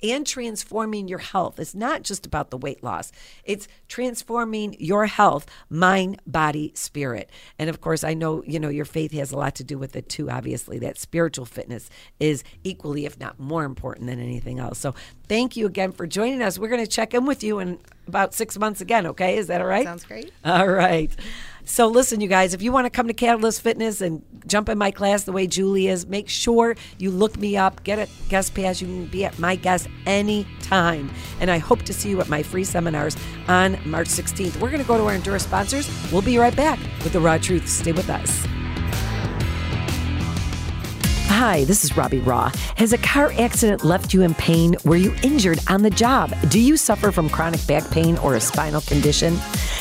and 0.04 0.26
transforming 0.26 1.08
your 1.08 1.18
health. 1.18 1.58
It's 1.58 1.74
not 1.74 2.02
just 2.02 2.26
about 2.26 2.50
the 2.50 2.58
weight 2.58 2.84
loss, 2.84 3.10
it's 3.44 3.66
transforming 3.88 4.76
your 4.78 5.06
health, 5.06 5.46
mind, 5.70 6.20
body, 6.26 6.72
spirit. 6.74 7.30
And 7.58 7.70
of 7.70 7.80
course, 7.80 8.04
I 8.04 8.14
know, 8.14 8.42
you 8.44 8.60
know, 8.60 8.68
your 8.68 8.84
faith 8.84 9.12
has 9.12 9.32
a 9.32 9.36
lot 9.36 9.54
to 9.56 9.64
do 9.64 9.78
with 9.78 9.96
it 9.96 10.08
too, 10.08 10.30
obviously. 10.30 10.78
That 10.78 10.98
spiritual 10.98 11.46
fitness 11.46 11.88
is 12.20 12.44
equally, 12.62 13.06
if 13.06 13.18
not 13.18 13.38
more 13.40 13.64
important 13.64 14.06
than 14.06 14.20
anything 14.20 14.58
else. 14.58 14.78
So 14.78 14.94
thank 15.28 15.56
you 15.56 15.66
again 15.66 15.92
for 15.92 16.06
joining 16.06 16.42
us. 16.42 16.58
We're 16.58 16.68
going 16.68 16.84
to 16.84 16.90
check 16.90 17.14
in 17.14 17.24
with 17.24 17.42
you 17.42 17.58
in 17.58 17.78
about 18.06 18.34
six 18.34 18.58
months 18.58 18.80
again, 18.80 19.06
okay? 19.06 19.38
Is 19.38 19.46
that 19.46 19.60
all 19.60 19.66
right? 19.66 19.84
Sounds 19.84 20.04
great. 20.04 20.32
All 20.44 20.68
right. 20.68 21.10
So 21.66 21.88
listen, 21.88 22.20
you 22.20 22.28
guys, 22.28 22.52
if 22.52 22.60
you 22.60 22.72
want 22.72 22.84
to 22.84 22.90
come 22.90 23.08
to 23.08 23.14
Catalyst 23.14 23.62
Fitness 23.62 24.00
and 24.00 24.22
jump 24.46 24.68
in 24.68 24.76
my 24.76 24.90
class 24.90 25.24
the 25.24 25.32
way 25.32 25.46
Julie 25.46 25.88
is, 25.88 26.06
make 26.06 26.28
sure 26.28 26.76
you 26.98 27.10
look 27.10 27.38
me 27.38 27.56
up, 27.56 27.82
get 27.84 27.98
a 27.98 28.08
guest 28.28 28.54
pass. 28.54 28.82
You 28.82 28.86
can 28.86 29.06
be 29.06 29.24
at 29.24 29.38
my 29.38 29.56
guest 29.56 29.88
anytime. 30.04 31.10
And 31.40 31.50
I 31.50 31.58
hope 31.58 31.82
to 31.82 31.94
see 31.94 32.10
you 32.10 32.20
at 32.20 32.28
my 32.28 32.42
free 32.42 32.64
seminars 32.64 33.16
on 33.48 33.78
March 33.88 34.08
16th. 34.08 34.60
We're 34.60 34.70
going 34.70 34.82
to 34.82 34.86
go 34.86 34.98
to 34.98 35.04
our 35.04 35.16
Endura 35.16 35.40
sponsors. 35.40 35.88
We'll 36.12 36.22
be 36.22 36.36
right 36.36 36.54
back 36.54 36.78
with 37.02 37.14
the 37.14 37.20
raw 37.20 37.38
truth. 37.38 37.66
Stay 37.66 37.92
with 37.92 38.10
us. 38.10 38.46
Hi, 41.36 41.64
this 41.64 41.82
is 41.82 41.96
Robbie 41.96 42.20
Raugh. 42.20 42.54
Has 42.78 42.92
a 42.92 42.98
car 42.98 43.32
accident 43.36 43.84
left 43.84 44.14
you 44.14 44.22
in 44.22 44.34
pain? 44.34 44.76
Were 44.84 44.94
you 44.94 45.12
injured 45.24 45.58
on 45.68 45.82
the 45.82 45.90
job? 45.90 46.32
Do 46.48 46.60
you 46.60 46.76
suffer 46.76 47.10
from 47.10 47.28
chronic 47.28 47.66
back 47.66 47.90
pain 47.90 48.16
or 48.18 48.36
a 48.36 48.40
spinal 48.40 48.82
condition? 48.82 49.34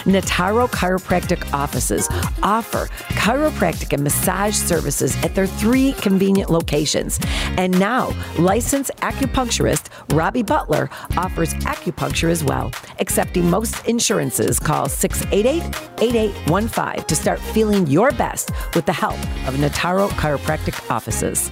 Nataro 0.04 0.68
Chiropractic 0.68 1.54
offices 1.54 2.10
offer 2.42 2.88
chiropractic 3.10 3.94
and 3.94 4.04
massage 4.04 4.56
services 4.56 5.16
at 5.24 5.36
their 5.36 5.46
three 5.46 5.94
convenient 5.94 6.50
locations. 6.50 7.20
And 7.56 7.80
now, 7.80 8.12
licensed 8.40 8.92
acupuncturist 8.98 9.90
Robbie 10.14 10.44
Butler 10.44 10.90
offers 11.18 11.54
acupuncture 11.54 12.30
as 12.30 12.44
well. 12.44 12.72
Accepting 13.00 13.48
most 13.48 13.86
insurances, 13.88 14.60
call 14.60 14.90
688 14.90 15.62
8815 16.02 17.06
to 17.06 17.16
start 17.16 17.40
feeling 17.40 17.86
your 17.88 18.12
best 18.12 18.52
with 18.74 18.86
the 18.88 18.94
help 18.94 19.20
of 19.48 19.56
Nataro 19.56 20.10
Chiropractic 20.10 20.90
offices. 20.90 21.43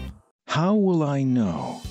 How 0.52 0.76
will 0.76 1.04
I 1.04 1.24
know? 1.24 1.82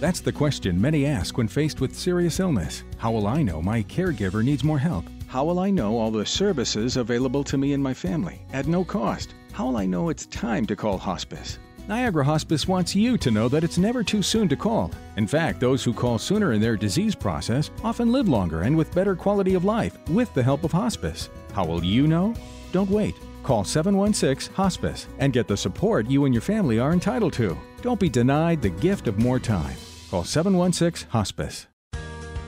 That's 0.00 0.20
the 0.20 0.32
question 0.32 0.80
many 0.80 1.04
ask 1.04 1.36
when 1.36 1.48
faced 1.48 1.82
with 1.82 1.94
serious 1.94 2.40
illness. 2.40 2.82
How 2.96 3.12
will 3.12 3.26
I 3.26 3.42
know 3.42 3.60
my 3.60 3.82
caregiver 3.82 4.42
needs 4.42 4.64
more 4.64 4.78
help? 4.78 5.04
How 5.26 5.44
will 5.44 5.58
I 5.58 5.68
know 5.68 5.98
all 5.98 6.10
the 6.10 6.24
services 6.24 6.96
available 6.96 7.44
to 7.44 7.58
me 7.58 7.74
and 7.74 7.82
my 7.82 7.92
family 7.92 8.40
at 8.54 8.68
no 8.68 8.86
cost? 8.86 9.34
How 9.52 9.66
will 9.66 9.76
I 9.76 9.84
know 9.84 10.08
it's 10.08 10.24
time 10.24 10.64
to 10.64 10.74
call 10.74 10.96
hospice? 10.96 11.58
Niagara 11.88 12.24
Hospice 12.24 12.66
wants 12.66 12.96
you 12.96 13.18
to 13.18 13.30
know 13.30 13.50
that 13.50 13.62
it's 13.62 13.76
never 13.76 14.02
too 14.02 14.22
soon 14.22 14.48
to 14.48 14.56
call. 14.56 14.90
In 15.18 15.26
fact, 15.26 15.60
those 15.60 15.84
who 15.84 15.92
call 15.92 16.18
sooner 16.18 16.54
in 16.54 16.60
their 16.62 16.78
disease 16.78 17.14
process 17.14 17.70
often 17.84 18.12
live 18.12 18.30
longer 18.30 18.62
and 18.62 18.74
with 18.74 18.94
better 18.94 19.14
quality 19.14 19.52
of 19.52 19.66
life 19.66 19.98
with 20.08 20.32
the 20.32 20.42
help 20.42 20.64
of 20.64 20.72
hospice. 20.72 21.28
How 21.52 21.66
will 21.66 21.84
you 21.84 22.06
know? 22.06 22.34
Don't 22.72 22.88
wait. 22.88 23.14
Call 23.42 23.62
716 23.62 24.54
Hospice 24.54 25.06
and 25.18 25.34
get 25.34 25.46
the 25.46 25.56
support 25.56 26.08
you 26.08 26.24
and 26.24 26.32
your 26.32 26.40
family 26.40 26.78
are 26.78 26.94
entitled 26.94 27.34
to. 27.34 27.58
Don't 27.82 28.00
be 28.00 28.08
denied 28.08 28.62
the 28.62 28.70
gift 28.70 29.06
of 29.06 29.18
more 29.18 29.38
time. 29.38 29.76
Call 30.10 30.24
716 30.24 31.08
Hospice. 31.10 31.66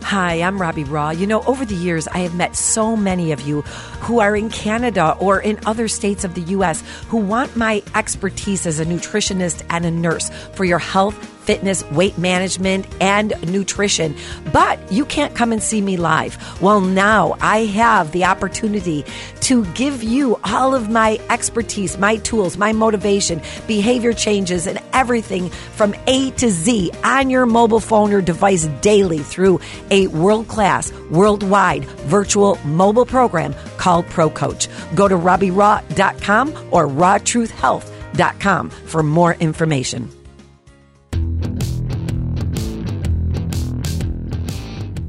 Hi, 0.02 0.40
I'm 0.40 0.58
Robbie 0.58 0.84
Raugh. 0.84 1.18
You 1.18 1.26
know, 1.26 1.42
over 1.42 1.66
the 1.66 1.74
years, 1.74 2.08
I 2.08 2.18
have 2.18 2.34
met 2.34 2.56
so 2.56 2.96
many 2.96 3.32
of 3.32 3.42
you 3.42 3.60
who 4.00 4.20
are 4.20 4.34
in 4.34 4.48
Canada 4.48 5.14
or 5.20 5.38
in 5.40 5.58
other 5.66 5.86
states 5.86 6.24
of 6.24 6.34
the 6.34 6.40
U.S. 6.52 6.82
who 7.08 7.18
want 7.18 7.56
my 7.56 7.82
expertise 7.94 8.64
as 8.64 8.80
a 8.80 8.86
nutritionist 8.86 9.66
and 9.68 9.84
a 9.84 9.90
nurse 9.90 10.30
for 10.54 10.64
your 10.64 10.78
health 10.78 11.37
fitness, 11.48 11.82
weight 11.92 12.18
management, 12.18 12.86
and 13.00 13.32
nutrition. 13.50 14.14
But 14.52 14.78
you 14.92 15.06
can't 15.06 15.34
come 15.34 15.50
and 15.50 15.62
see 15.62 15.80
me 15.80 15.96
live. 15.96 16.36
Well, 16.60 16.82
now 16.82 17.38
I 17.40 17.64
have 17.64 18.12
the 18.12 18.26
opportunity 18.26 19.06
to 19.48 19.64
give 19.72 20.02
you 20.02 20.38
all 20.44 20.74
of 20.74 20.90
my 20.90 21.18
expertise, 21.30 21.96
my 21.96 22.16
tools, 22.16 22.58
my 22.58 22.74
motivation, 22.74 23.40
behavior 23.66 24.12
changes, 24.12 24.66
and 24.66 24.78
everything 24.92 25.48
from 25.48 25.94
A 26.06 26.32
to 26.32 26.50
Z 26.50 26.90
on 27.02 27.30
your 27.30 27.46
mobile 27.46 27.80
phone 27.80 28.12
or 28.12 28.20
device 28.20 28.66
daily 28.82 29.20
through 29.20 29.58
a 29.90 30.08
world 30.08 30.48
class, 30.48 30.92
worldwide 31.10 31.86
virtual 32.10 32.58
mobile 32.66 33.06
program 33.06 33.54
called 33.78 34.06
Pro 34.08 34.28
Coach. 34.28 34.68
Go 34.94 35.08
to 35.08 35.16
RobbieRaugh.com 35.16 36.48
or 36.70 36.86
RawTruthHealth.com 36.86 38.68
for 38.68 39.02
more 39.02 39.32
information. 39.32 40.10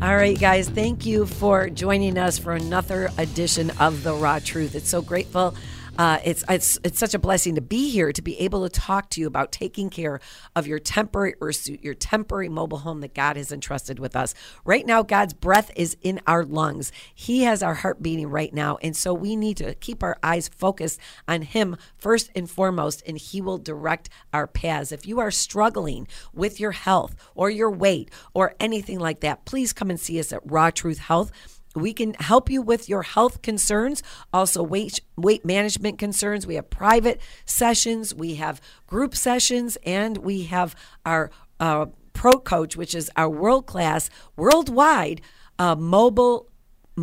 All 0.09 0.15
right, 0.15 0.39
guys, 0.39 0.67
thank 0.67 1.05
you 1.05 1.27
for 1.27 1.69
joining 1.69 2.17
us 2.17 2.39
for 2.39 2.53
another 2.53 3.11
edition 3.19 3.69
of 3.79 4.01
The 4.01 4.15
Raw 4.15 4.39
Truth. 4.39 4.73
It's 4.73 4.89
so 4.89 5.03
grateful 5.03 5.53
uh, 5.99 6.17
it's 6.23 6.45
it's 6.47 6.79
it's 6.85 6.97
such 6.97 7.13
a 7.13 7.19
blessing 7.19 7.55
to 7.55 7.61
be 7.61 7.89
here 7.89 8.13
to 8.13 8.21
be 8.21 8.39
able 8.39 8.63
to 8.63 8.69
talk 8.69 9.09
to 9.09 9.19
you 9.19 9.27
about 9.27 9.51
taking 9.51 9.89
care 9.89 10.21
of 10.55 10.65
your 10.65 10.79
temporary 10.79 11.35
suit, 11.53 11.83
your 11.83 11.93
temporary 11.93 12.47
mobile 12.47 12.77
home 12.77 13.01
that 13.01 13.13
God 13.13 13.35
has 13.35 13.51
entrusted 13.51 13.99
with 13.99 14.15
us. 14.15 14.33
Right 14.63 14.85
now, 14.85 15.03
God's 15.03 15.33
breath 15.33 15.71
is 15.75 15.97
in 16.01 16.21
our 16.25 16.45
lungs. 16.45 16.93
He 17.13 17.43
has 17.43 17.61
our 17.61 17.73
heart 17.73 18.01
beating 18.01 18.29
right 18.29 18.53
now, 18.53 18.77
and 18.81 18.95
so 18.95 19.13
we 19.13 19.35
need 19.35 19.57
to 19.57 19.75
keep 19.75 20.01
our 20.01 20.17
eyes 20.23 20.47
focused 20.47 21.01
on 21.27 21.41
Him 21.41 21.75
first 21.97 22.31
and 22.33 22.49
foremost, 22.49 23.03
and 23.05 23.17
He 23.17 23.41
will 23.41 23.57
direct 23.57 24.07
our 24.31 24.47
paths. 24.47 24.93
If 24.93 25.05
you 25.05 25.19
are 25.19 25.31
struggling 25.31 26.07
with 26.33 26.61
your 26.61 26.71
health 26.71 27.13
or 27.35 27.49
your 27.49 27.69
weight 27.69 28.09
or 28.33 28.55
anything 28.57 28.99
like 28.99 29.19
that, 29.19 29.43
please 29.43 29.73
come 29.73 29.89
and 29.89 29.99
see 29.99 30.17
us 30.17 30.31
at 30.31 30.49
Raw 30.49 30.69
Truth 30.69 30.99
Health. 30.99 31.58
We 31.75 31.93
can 31.93 32.13
help 32.15 32.49
you 32.49 32.61
with 32.61 32.89
your 32.89 33.03
health 33.03 33.41
concerns, 33.41 34.01
also 34.33 34.63
weight 34.63 35.01
weight 35.15 35.45
management 35.45 35.99
concerns. 35.99 36.47
We 36.47 36.55
have 36.55 36.69
private 36.69 37.21
sessions, 37.45 38.13
we 38.13 38.35
have 38.35 38.59
group 38.87 39.15
sessions, 39.15 39.77
and 39.85 40.17
we 40.17 40.43
have 40.43 40.75
our 41.05 41.29
uh, 41.59 41.87
Pro 42.13 42.33
Coach, 42.33 42.75
which 42.75 42.95
is 42.95 43.11
our 43.15 43.29
world 43.29 43.65
class, 43.65 44.09
worldwide 44.35 45.21
uh, 45.57 45.75
mobile 45.75 46.49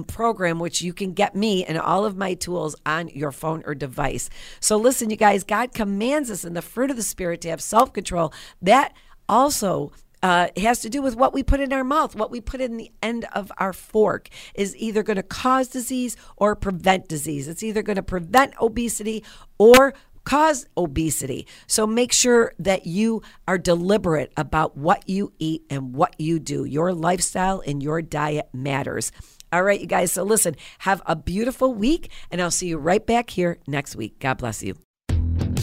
program, 0.05 0.59
which 0.59 0.83
you 0.83 0.93
can 0.93 1.13
get 1.13 1.35
me 1.35 1.65
and 1.65 1.79
all 1.79 2.05
of 2.05 2.17
my 2.17 2.35
tools 2.35 2.77
on 2.85 3.09
your 3.09 3.33
phone 3.33 3.63
or 3.67 3.75
device. 3.75 4.29
So, 4.61 4.77
listen, 4.77 5.11
you 5.11 5.17
guys, 5.17 5.45
God 5.45 5.73
commands 5.73 6.31
us 6.31 6.45
in 6.45 6.55
the 6.55 6.63
fruit 6.63 6.91
of 6.91 6.97
the 6.97 7.03
Spirit 7.03 7.41
to 7.43 7.51
have 7.51 7.61
self 7.61 7.93
control. 7.93 8.33
That 8.61 8.93
also 9.29 9.93
uh, 10.23 10.49
it 10.55 10.63
has 10.63 10.81
to 10.81 10.89
do 10.89 11.03
with 11.03 11.17
what 11.17 11.33
we 11.33 11.43
put 11.43 11.61
in 11.61 11.73
our 11.73 11.85
mouth. 11.85 12.15
What 12.15 12.31
we 12.31 12.41
put 12.41 12.61
in 12.61 12.77
the 12.77 12.91
end 13.03 13.27
of 13.33 13.53
our 13.59 13.73
fork 13.73 14.29
is 14.55 14.77
either 14.77 15.03
going 15.03 15.17
to 15.17 15.23
cause 15.23 15.69
disease 15.69 16.17
or 16.37 16.57
prevent 16.57 17.09
disease. 17.09 17.49
It's 17.49 17.63
either 17.63 17.83
going 17.83 17.97
to 17.97 18.03
prevent 18.03 18.55
obesity 18.61 19.23
or 19.59 19.95
cause 20.25 20.67
obesity. 20.77 21.47
So 21.67 21.87
make 21.87 22.13
sure 22.13 22.53
that 22.59 22.87
you 22.87 23.23
are 23.47 23.59
deliberate 23.59 24.33
about 24.37 24.77
what 24.77 25.09
you 25.09 25.33
eat 25.39 25.63
and 25.71 25.95
what 25.95 26.15
you 26.19 26.39
do. 26.39 26.65
Your 26.65 26.93
lifestyle 26.93 27.63
and 27.67 27.83
your 27.83 28.03
diet 28.03 28.49
matters. 28.53 29.13
All 29.53 29.63
right, 29.63 29.81
you 29.81 29.87
guys. 29.87 30.13
So 30.13 30.25
listen, 30.25 30.57
have 30.81 31.01
a 31.07 31.15
beautiful 31.15 31.73
week, 31.73 32.11
and 32.31 32.43
I'll 32.43 32.51
see 32.51 32.67
you 32.69 32.79
right 32.79 33.07
back 33.07 33.31
here 33.31 33.59
next 33.69 33.95
week. 33.95 34.19
God 34.19 34.39
bless 34.39 34.63
you. 34.63 34.75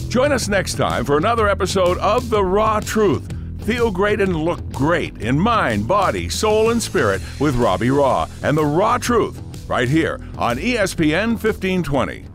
Join 0.08 0.32
us 0.32 0.48
next 0.48 0.76
time 0.76 1.04
for 1.06 1.18
another 1.18 1.50
episode 1.50 1.98
of 1.98 2.30
The 2.30 2.44
Raw 2.44 2.80
Truth. 2.80 3.43
Feel 3.66 3.92
great 3.92 4.20
and 4.20 4.36
look 4.36 4.74
great 4.74 5.22
in 5.22 5.40
mind, 5.40 5.88
body, 5.88 6.28
soul, 6.28 6.72
and 6.72 6.84
spirit 6.84 7.22
with 7.40 7.56
Robbie 7.56 7.88
Raugh 7.88 8.30
and 8.44 8.58
the 8.58 8.66
Raw 8.66 8.98
Truth 8.98 9.42
right 9.70 9.88
here 9.88 10.20
on 10.38 10.58
ESPN 10.58 11.42
1520. 11.42 12.26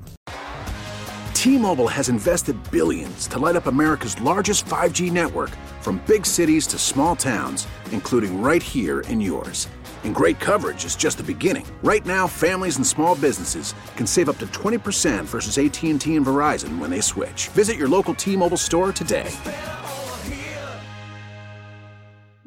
T-Mobile 1.35 1.88
has 1.88 2.09
invested 2.09 2.57
billions 2.71 3.27
to 3.27 3.38
light 3.38 3.57
up 3.57 3.67
America's 3.67 4.19
largest 4.23 4.64
5G 4.64 5.12
network 5.12 5.51
from 5.83 6.03
big 6.07 6.25
cities 6.25 6.67
to 6.69 6.79
small 6.79 7.14
towns, 7.14 7.69
including 7.93 8.41
right 8.41 8.62
here 8.62 9.01
in 9.01 9.21
yours. 9.21 9.69
And 10.05 10.14
great 10.14 10.41
coverage 10.41 10.87
is 10.87 10.97
just 10.97 11.19
the 11.19 11.23
beginning. 11.23 11.67
Right 11.83 12.07
now, 12.07 12.27
families 12.27 12.79
and 12.79 12.87
small 12.87 13.14
businesses 13.17 13.75
can 13.97 14.07
save 14.07 14.31
up 14.31 14.38
to 14.38 14.47
20% 14.47 15.25
versus 15.25 15.59
AT&T 15.59 16.17
and 16.17 16.25
Verizon 16.25 16.79
when 16.79 16.88
they 16.88 17.03
switch. 17.03 17.49
Visit 17.49 17.77
your 17.77 17.88
local 17.88 18.14
T-Mobile 18.14 18.57
store 18.57 18.93
today. 18.93 19.31